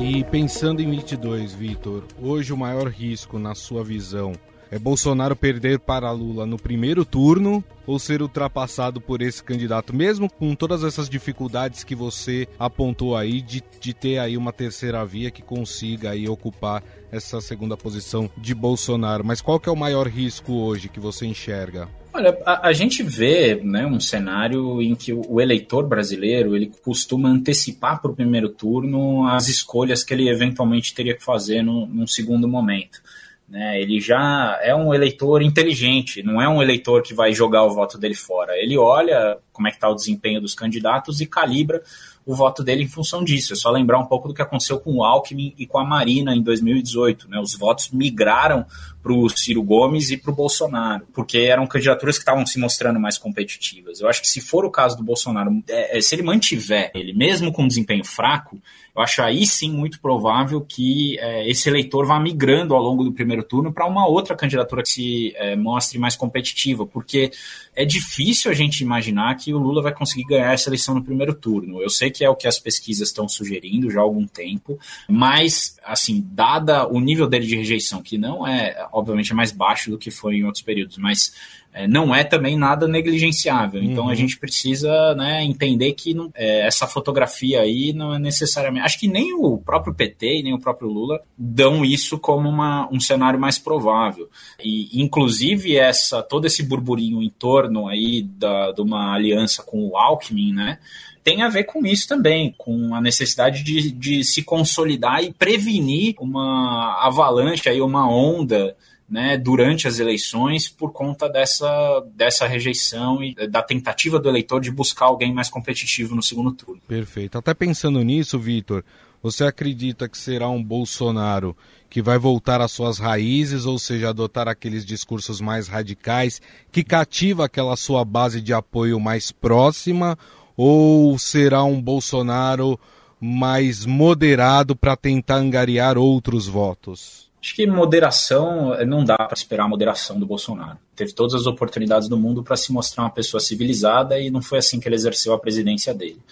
E 0.07 0.23
pensando 0.23 0.81
em 0.81 0.91
22, 0.91 1.55
Vitor, 1.55 2.05
hoje 2.21 2.53
o 2.53 2.57
maior 2.57 2.89
risco, 2.89 3.39
na 3.39 3.55
sua 3.55 3.83
visão, 3.83 4.33
é 4.75 4.79
Bolsonaro 4.79 5.37
perder 5.37 5.79
para 5.79 6.11
Lula 6.11 6.45
no 6.45 6.59
primeiro 6.59 7.05
turno 7.05 7.63
ou 7.87 7.97
ser 7.97 8.21
ultrapassado 8.21 9.01
por 9.01 9.23
esse 9.23 9.41
candidato, 9.41 9.95
mesmo 9.95 10.29
com 10.29 10.53
todas 10.53 10.83
essas 10.83 11.09
dificuldades 11.09 11.85
que 11.85 11.95
você 11.95 12.49
apontou 12.59 13.17
aí 13.17 13.41
de, 13.41 13.63
de 13.81 13.95
ter 13.95 14.19
aí 14.19 14.37
uma 14.37 14.53
terceira 14.53 15.07
via 15.07 15.31
que 15.31 15.43
consiga 15.43 16.11
aí 16.11 16.29
ocupar 16.29 16.83
essa 17.13 17.41
segunda 17.41 17.77
posição 17.77 18.29
de 18.37 18.53
Bolsonaro. 18.53 19.25
Mas 19.25 19.41
qual 19.41 19.61
que 19.61 19.69
é 19.69 19.73
o 19.73 19.77
maior 19.77 20.09
risco 20.09 20.53
hoje 20.53 20.89
que 20.89 20.99
você 20.99 21.25
enxerga? 21.25 21.89
Olha, 22.13 22.37
a, 22.45 22.69
a, 22.69 22.73
gente 22.73 23.01
vê 23.01 23.61
né, 23.63 23.87
um 23.87 24.01
cenário 24.01 24.83
em 24.83 24.97
que 24.97 25.13
o, 25.13 25.23
o, 25.29 25.41
eleitor 25.41 25.87
brasileiro 25.87 26.57
ele 26.57 26.73
costuma 26.83 27.29
antecipar 27.29 28.03
para 28.03 28.11
o 28.11 28.15
primeiro 28.15 28.49
turno 28.49 29.25
as 29.29 29.47
escolhas 29.47 30.03
que 30.03 30.13
ele 30.13 30.29
eventualmente 30.29 30.93
teria 30.93 31.15
que 31.15 31.23
fazer 31.23 31.63
no, 31.63 31.87
num 31.87 32.09
segundo 32.09 32.49
momento. 32.49 33.01
Né? 33.49 33.81
Ele 33.81 34.01
já 34.01 34.59
é 34.63 34.75
um 34.75 34.95
eleitor 34.95 35.43
inteligente, 35.43 36.23
não 36.23 36.41
é 36.41 36.49
um 36.49 36.63
eleitor 36.63 37.03
que 37.03 37.15
vai 37.15 37.33
jogar 37.33 37.65
o 37.65 37.75
voto 37.75 37.99
dele 37.99 38.15
fora. 38.15 38.57
Ele 38.57 38.77
olha 38.77 39.39
como 39.55 39.69
é 39.69 39.71
que 39.71 39.79
está 39.79 39.89
o 39.89 39.95
desempenho 39.95 40.41
dos 40.41 40.55
candidatos 40.55 41.23
e 41.23 41.27
calibra 41.27 41.83
o 42.27 42.35
voto 42.35 42.63
dele 42.63 42.83
em 42.83 42.89
função 42.89 43.23
disso. 43.23 43.53
É 43.53 43.57
só 43.57 43.71
lembrar 43.71 43.99
um 43.99 44.07
pouco 44.07 44.29
do 44.29 44.35
que 44.35 44.43
aconteceu 44.43 44.79
com 44.81 44.97
o 44.97 45.05
Alckmin 45.05 45.55
e 45.59 45.67
com 45.67 45.79
a 45.79 45.85
Marina 45.85 46.35
em 46.35 46.43
2018. 46.43 47.29
Né? 47.29 47.39
Os 47.39 47.55
votos 47.55 47.91
migraram 47.91 48.65
para 49.03 49.13
o 49.13 49.29
Ciro 49.29 49.63
Gomes 49.63 50.11
e 50.11 50.17
para 50.17 50.33
o 50.33 50.35
Bolsonaro, 50.35 51.07
porque 51.13 51.37
eram 51.39 51.67
candidaturas 51.67 52.17
que 52.17 52.23
estavam 52.23 52.47
se 52.47 52.59
mostrando 52.59 52.99
mais 52.99 53.19
competitivas. 53.19 54.01
Eu 54.01 54.09
acho 54.09 54.23
que 54.23 54.29
se 54.29 54.41
for 54.41 54.65
o 54.65 54.71
caso 54.71 54.97
do 54.97 55.03
Bolsonaro, 55.03 55.63
é, 55.69 55.99
é 55.99 56.01
se 56.01 56.15
ele 56.15 56.23
mantiver 56.23 56.91
ele, 56.95 57.13
mesmo 57.13 57.53
com 57.53 57.69
desempenho 57.69 58.05
fraco, 58.05 58.59
eu 58.97 59.03
acho 59.03 59.21
aí 59.21 59.45
sim 59.45 59.71
muito 59.71 60.01
provável 60.01 60.61
que 60.61 61.19
é, 61.19 61.47
esse 61.51 61.69
eleitor 61.69 62.07
vá 62.07 62.19
migrando 62.19 62.75
ao 62.75 62.83
longo 62.83 63.05
do 63.05 63.13
primeiro 63.13 63.43
turno 63.43 63.73
para 63.73 63.87
uma 63.87 64.07
outra 64.07 64.35
candidatura 64.35 64.83
que 64.83 64.89
se 64.89 65.35
é, 65.37 65.55
mostre 65.55 65.99
mais 65.99 66.17
competitiva, 66.17 66.87
porque 66.87 67.31
é 67.75 67.85
difícil 67.85 68.51
a 68.51 68.55
gente 68.55 68.81
imaginar 68.81 69.35
que 69.35 69.44
o 69.53 69.59
Lula 69.59 69.83
vai 69.83 69.93
conseguir 69.93 70.25
ganhar 70.25 70.53
essa 70.53 70.69
eleição 70.69 70.95
no 70.95 71.05
primeiro 71.05 71.35
turno. 71.35 71.83
Eu 71.83 71.91
sei 71.91 72.11
que 72.11 72.25
é 72.25 72.31
o 72.31 72.37
que 72.37 72.47
as 72.47 72.59
pesquisas 72.59 73.09
estão 73.09 73.29
sugerindo 73.29 73.91
já 73.91 74.01
há 74.01 74.03
algum 74.03 74.27
tempo, 74.27 74.79
mas, 75.09 75.77
assim, 75.85 76.25
dada 76.33 76.87
o 76.89 77.01
nível 77.01 77.27
dele 77.27 77.47
de 77.47 77.57
rejeição, 77.57 78.03
que 78.03 78.17
não 78.17 78.47
é, 78.47 78.87
obviamente, 78.93 79.33
é 79.33 79.35
mais 79.35 79.53
baixo 79.53 79.91
do 79.91 79.99
que 79.99 80.11
foi 80.11 80.37
em 80.37 80.45
outros 80.45 80.63
períodos, 80.63 80.97
mas 80.97 81.35
é, 81.75 81.89
não 81.89 82.15
é 82.15 82.23
também 82.23 82.57
nada 82.57 82.87
negligenciável. 82.87 83.83
Então 83.83 84.05
uhum. 84.05 84.11
a 84.11 84.15
gente 84.15 84.39
precisa 84.39 85.13
né, 85.17 85.43
entender 85.43 85.93
que 85.93 86.15
não, 86.15 86.31
é, 86.33 86.65
essa 86.65 86.87
fotografia 86.87 87.61
aí 87.61 87.93
não 87.93 88.15
é 88.15 88.19
necessariamente. 88.19 88.87
Acho 88.87 89.01
que 89.01 89.09
nem 89.09 89.35
o 89.35 89.59
próprio 89.59 89.93
PT 89.93 90.39
e 90.39 90.43
nem 90.45 90.55
o 90.55 90.61
próprio 90.61 90.89
Lula 90.89 91.21
dão 91.37 91.85
isso 91.85 92.17
como 92.17 92.49
uma, 92.49 92.89
um 92.93 93.01
cenário 93.01 93.41
mais 93.41 93.59
provável. 93.59 94.31
E, 94.63 95.03
inclusive, 95.03 95.77
essa 95.77 96.23
todo 96.23 96.47
esse 96.47 96.63
burburinho 96.63 97.21
em 97.21 97.31
torno 97.31 97.89
aí 97.89 98.23
da, 98.23 98.71
de 98.71 98.81
uma 98.81 99.13
aliança 99.13 99.61
com 99.65 99.89
o 99.89 99.97
Alckmin, 99.97 100.53
né? 100.53 100.79
tem 101.25 101.43
a 101.43 101.49
ver 101.49 101.65
com 101.65 101.87
isso 101.87 102.07
também, 102.07 102.55
com 102.59 102.95
a 102.95 103.01
necessidade 103.01 103.63
de, 103.65 103.91
de 103.91 104.23
se 104.23 104.43
consolidar 104.43 105.25
e 105.25 105.33
prevenir 105.33 106.15
uma 106.21 106.99
avalanche 107.03 107.67
aí, 107.67 107.81
uma 107.81 108.07
onda 108.07 108.77
né, 109.09 109.37
durante 109.37 109.87
as 109.87 109.99
eleições 109.99 110.69
por 110.69 110.93
conta 110.93 111.29
dessa, 111.29 112.05
dessa 112.15 112.47
rejeição 112.47 113.23
e 113.23 113.35
da 113.49 113.63
tentativa 113.63 114.19
do 114.19 114.29
eleitor 114.29 114.61
de 114.61 114.71
buscar 114.71 115.07
alguém 115.07 115.33
mais 115.33 115.49
competitivo 115.49 116.15
no 116.15 116.23
segundo 116.23 116.53
turno. 116.53 116.81
Perfeito. 116.89 117.39
Até 117.39 117.53
pensando 117.53 118.03
nisso, 118.03 118.39
Vitor, 118.39 118.83
você 119.23 119.45
acredita 119.45 120.09
que 120.09 120.19
será 120.19 120.49
um 120.49 120.63
Bolsonaro 120.63 121.57
que 121.89 122.03
vai 122.03 122.19
voltar 122.19 122.61
às 122.61 122.73
suas 122.73 122.99
raízes, 122.99 123.67
ou 123.67 123.79
seja, 123.79 124.09
adotar 124.09 124.49
aqueles 124.49 124.85
discursos 124.85 125.41
mais 125.41 125.69
radicais, 125.69 126.43
que 126.73 126.83
cativa 126.83 127.45
aquela 127.45 127.77
sua 127.77 128.05
base 128.05 128.41
de 128.41 128.53
apoio 128.53 128.99
mais 128.99 129.31
próxima, 129.31 130.19
ou 130.57 131.17
será 131.19 131.63
um 131.63 131.81
Bolsonaro 131.81 132.79
mais 133.21 133.87
moderado 133.87 134.75
para 134.75 134.97
tentar 134.97 135.37
angariar 135.37 135.97
outros 135.97 136.49
votos? 136.49 137.24
Acho 137.45 137.55
que 137.57 137.67
moderação, 137.67 138.73
eh, 138.73 138.87
não 138.87 139.05
dá 139.05 139.17
para 139.19 139.35
esperar 139.35 139.65
a 139.65 139.69
moderação 139.69 140.19
do 140.19 140.25
Bolsonaro. 140.25 140.79
Teve 140.97 141.13
todas 141.13 141.35
as 141.35 141.45
oportunidades 141.47 142.09
do 142.09 142.17
mundo 142.17 142.43
para 142.43 142.57
se 142.57 142.73
mostrar 142.73 143.05
uma 143.05 143.11
pessoa 143.11 143.39
civilizada 143.39 144.19
e 144.19 144.31
não 144.31 144.41
foi 144.41 144.61
assim 144.61 144.81
que 144.81 144.89
ele 144.89 144.95
exerceu 144.95 145.35
a 145.35 145.39
presidência 145.39 145.93
dele. 145.93 146.23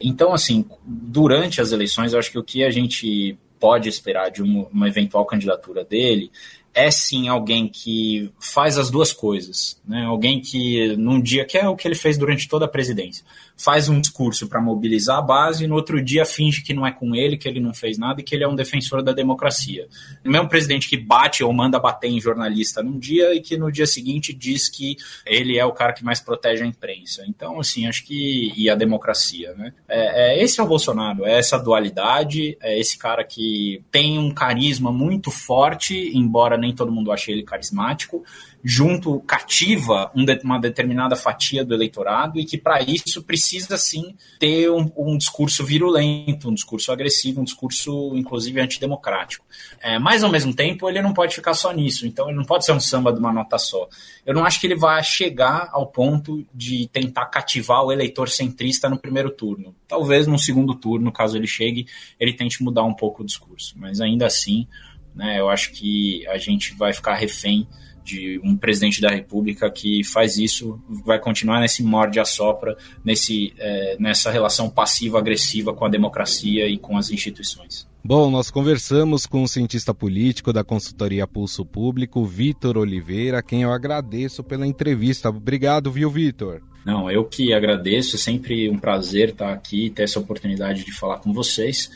Então, 0.00 0.32
assim, 0.32 0.64
durante 0.82 1.60
as 1.60 1.72
eleições, 1.72 2.14
eu 2.14 2.18
acho 2.18 2.30
que 2.30 2.38
o 2.38 2.42
que 2.42 2.64
a 2.64 2.70
gente 2.70 3.36
pode 3.60 3.86
esperar 3.86 4.30
de 4.30 4.42
uma, 4.42 4.66
uma 4.68 4.88
eventual 4.88 5.26
candidatura 5.26 5.84
dele 5.84 6.30
é 6.74 6.90
sim 6.90 7.28
alguém 7.28 7.68
que 7.68 8.32
faz 8.40 8.78
as 8.78 8.90
duas 8.90 9.12
coisas, 9.12 9.78
né? 9.86 10.04
Alguém 10.06 10.40
que 10.40 10.96
num 10.96 11.20
dia 11.20 11.44
que 11.44 11.58
é 11.58 11.68
o 11.68 11.76
que 11.76 11.86
ele 11.86 11.94
fez 11.94 12.16
durante 12.16 12.48
toda 12.48 12.64
a 12.64 12.68
presidência, 12.68 13.24
faz 13.56 13.88
um 13.88 14.00
discurso 14.00 14.48
para 14.48 14.60
mobilizar 14.60 15.18
a 15.18 15.22
base 15.22 15.64
e 15.64 15.66
no 15.66 15.74
outro 15.74 16.02
dia 16.02 16.24
finge 16.24 16.62
que 16.62 16.74
não 16.74 16.86
é 16.86 16.92
com 16.92 17.14
ele, 17.14 17.36
que 17.36 17.48
ele 17.48 17.60
não 17.60 17.72
fez 17.72 17.98
nada 17.98 18.20
e 18.20 18.24
que 18.24 18.34
ele 18.34 18.44
é 18.44 18.48
um 18.48 18.54
defensor 18.54 19.02
da 19.02 19.12
democracia. 19.12 19.86
O 20.24 20.30
mesmo 20.30 20.48
presidente 20.48 20.88
que 20.88 20.96
bate 20.96 21.44
ou 21.44 21.52
manda 21.52 21.78
bater 21.78 22.08
em 22.08 22.20
jornalista 22.20 22.82
num 22.82 22.98
dia 22.98 23.34
e 23.34 23.40
que 23.40 23.56
no 23.56 23.70
dia 23.70 23.86
seguinte 23.86 24.32
diz 24.32 24.68
que 24.68 24.96
ele 25.24 25.58
é 25.58 25.64
o 25.64 25.72
cara 25.72 25.92
que 25.92 26.04
mais 26.04 26.20
protege 26.20 26.62
a 26.64 26.66
imprensa. 26.66 27.24
Então, 27.26 27.60
assim, 27.60 27.86
acho 27.86 28.04
que 28.04 28.52
e 28.56 28.68
a 28.68 28.74
democracia, 28.74 29.54
né? 29.54 29.72
É, 29.88 30.32
é 30.32 30.42
esse 30.42 30.60
é 30.60 30.62
o 30.62 30.66
Bolsonaro, 30.66 31.24
é 31.24 31.38
essa 31.38 31.58
dualidade, 31.58 32.56
é 32.60 32.78
esse 32.78 32.98
cara 32.98 33.24
que 33.24 33.82
tem 33.90 34.18
um 34.18 34.32
carisma 34.32 34.90
muito 34.90 35.30
forte, 35.30 36.10
embora 36.14 36.56
nem 36.56 36.74
todo 36.74 36.92
mundo 36.92 37.12
ache 37.12 37.30
ele 37.30 37.42
carismático, 37.42 38.24
junto 38.64 39.20
cativa 39.20 40.10
uma 40.44 40.58
determinada 40.60 41.16
fatia 41.16 41.64
do 41.64 41.74
eleitorado 41.74 42.38
e 42.38 42.44
que 42.44 42.56
para 42.56 42.80
isso 42.82 43.22
precisa 43.22 43.76
sim 43.76 44.14
ter 44.38 44.70
um, 44.70 44.90
um, 44.96 45.18
discurso 45.18 45.64
virulento, 45.64 46.48
um 46.48 46.54
discurso 46.54 46.92
agressivo, 46.92 47.40
um 47.40 47.44
discurso 47.44 48.12
inclusive 48.14 48.60
antidemocrático. 48.60 49.44
É, 49.80 49.98
mas 49.98 50.22
ao 50.22 50.30
mesmo 50.30 50.54
tempo 50.54 50.88
ele 50.88 51.02
não 51.02 51.12
pode 51.12 51.34
ficar 51.34 51.54
só 51.54 51.72
nisso, 51.72 52.06
então 52.06 52.28
ele 52.28 52.38
não 52.38 52.44
pode 52.44 52.64
ser 52.64 52.72
um 52.72 52.80
samba 52.80 53.12
de 53.12 53.18
uma 53.18 53.32
nota 53.32 53.58
só. 53.58 53.88
Eu 54.24 54.34
não 54.34 54.44
acho 54.44 54.60
que 54.60 54.66
ele 54.66 54.76
vai 54.76 55.02
chegar 55.02 55.68
ao 55.72 55.86
ponto 55.86 56.46
de 56.54 56.88
tentar 56.88 57.26
cativar 57.26 57.82
o 57.82 57.92
eleitor 57.92 58.28
centrista 58.28 58.88
no 58.88 58.98
primeiro 58.98 59.30
turno. 59.30 59.74
Talvez 59.88 60.26
no 60.26 60.38
segundo 60.38 60.74
turno, 60.74 61.10
caso 61.10 61.36
ele 61.36 61.46
chegue, 61.46 61.86
ele 62.18 62.32
tente 62.32 62.62
mudar 62.62 62.84
um 62.84 62.94
pouco 62.94 63.22
o 63.22 63.26
discurso, 63.26 63.74
mas 63.76 64.00
ainda 64.00 64.26
assim, 64.26 64.66
né, 65.14 65.38
eu 65.38 65.48
acho 65.48 65.72
que 65.72 66.26
a 66.28 66.38
gente 66.38 66.74
vai 66.74 66.92
ficar 66.92 67.14
refém 67.14 67.66
de 68.04 68.40
um 68.42 68.56
presidente 68.56 69.00
da 69.00 69.10
República 69.10 69.70
que 69.70 70.02
faz 70.04 70.36
isso, 70.36 70.80
vai 71.04 71.18
continuar 71.18 71.60
nesse 71.60 71.82
morde 71.82 72.18
a 72.18 72.24
sopra, 72.24 72.76
nesse, 73.04 73.52
é, 73.58 73.96
nessa 73.98 74.30
relação 74.30 74.68
passiva-agressiva 74.68 75.72
com 75.72 75.84
a 75.84 75.88
democracia 75.88 76.66
e 76.66 76.76
com 76.78 76.96
as 76.96 77.10
instituições. 77.10 77.86
Bom, 78.04 78.28
nós 78.30 78.50
conversamos 78.50 79.26
com 79.26 79.44
o 79.44 79.48
cientista 79.48 79.94
político 79.94 80.52
da 80.52 80.64
consultoria 80.64 81.26
Pulso 81.26 81.64
Público, 81.64 82.24
Vitor 82.24 82.76
Oliveira, 82.76 83.38
a 83.38 83.42
quem 83.42 83.62
eu 83.62 83.70
agradeço 83.70 84.42
pela 84.42 84.66
entrevista. 84.66 85.28
Obrigado, 85.28 85.92
viu, 85.92 86.10
Vitor? 86.10 86.62
Não, 86.84 87.08
eu 87.08 87.24
que 87.24 87.52
agradeço, 87.52 88.16
é 88.16 88.18
sempre 88.18 88.68
um 88.68 88.76
prazer 88.76 89.28
estar 89.28 89.52
aqui, 89.52 89.88
ter 89.88 90.02
essa 90.02 90.18
oportunidade 90.18 90.84
de 90.84 90.92
falar 90.92 91.18
com 91.18 91.32
vocês 91.32 91.92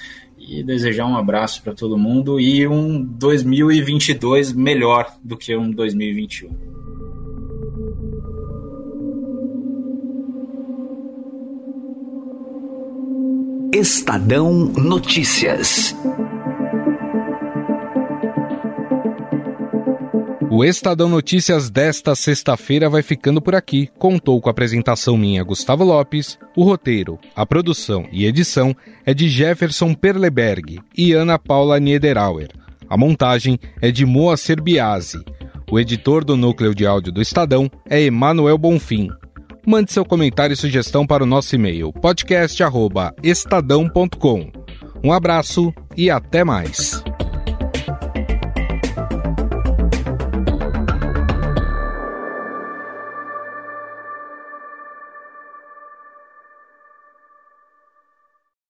e 0.47 0.63
desejar 0.63 1.07
um 1.07 1.17
abraço 1.17 1.63
para 1.63 1.75
todo 1.75 1.99
mundo 1.99 2.39
e 2.39 2.67
um 2.67 3.03
2022 3.03 4.53
melhor 4.53 5.13
do 5.23 5.37
que 5.37 5.57
um 5.57 5.71
2021. 5.71 6.77
Estadão 13.73 14.53
Notícias. 14.53 15.95
O 20.57 20.65
Estadão 20.65 21.07
Notícias 21.07 21.69
desta 21.69 22.15
sexta-feira 22.15 22.89
vai 22.89 23.03
ficando 23.03 23.43
por 23.43 23.55
aqui. 23.55 23.91
Contou 23.99 24.41
com 24.41 24.49
a 24.49 24.53
apresentação 24.53 25.15
minha, 25.15 25.45
Gustavo 25.45 25.85
Lopes. 25.85 26.39
O 26.57 26.65
roteiro, 26.65 27.19
a 27.35 27.45
produção 27.45 28.07
e 28.11 28.25
edição 28.25 28.75
é 29.05 29.13
de 29.13 29.29
Jefferson 29.29 29.93
Perleberg 29.93 30.81
e 30.97 31.13
Ana 31.13 31.39
Paula 31.39 31.79
Niederauer. 31.79 32.49
A 32.89 32.97
montagem 32.97 33.59
é 33.83 33.91
de 33.91 34.07
Moacir 34.07 34.63
Biasi. 34.63 35.23
O 35.71 35.79
editor 35.79 36.25
do 36.25 36.39
núcleo 36.39 36.75
de 36.75 36.87
áudio 36.87 37.13
do 37.13 37.21
Estadão 37.21 37.71
é 37.87 38.01
Emanuel 38.01 38.57
Bonfim. 38.57 39.11
Mande 39.67 39.93
seu 39.93 40.07
comentário 40.07 40.55
e 40.55 40.57
sugestão 40.57 41.07
para 41.07 41.23
o 41.23 41.27
nosso 41.27 41.55
e-mail 41.55 41.93
podcast@estadão.com. 41.93 44.53
Um 45.05 45.13
abraço 45.13 45.71
e 45.95 46.11
até 46.11 46.45
mais. 46.45 46.96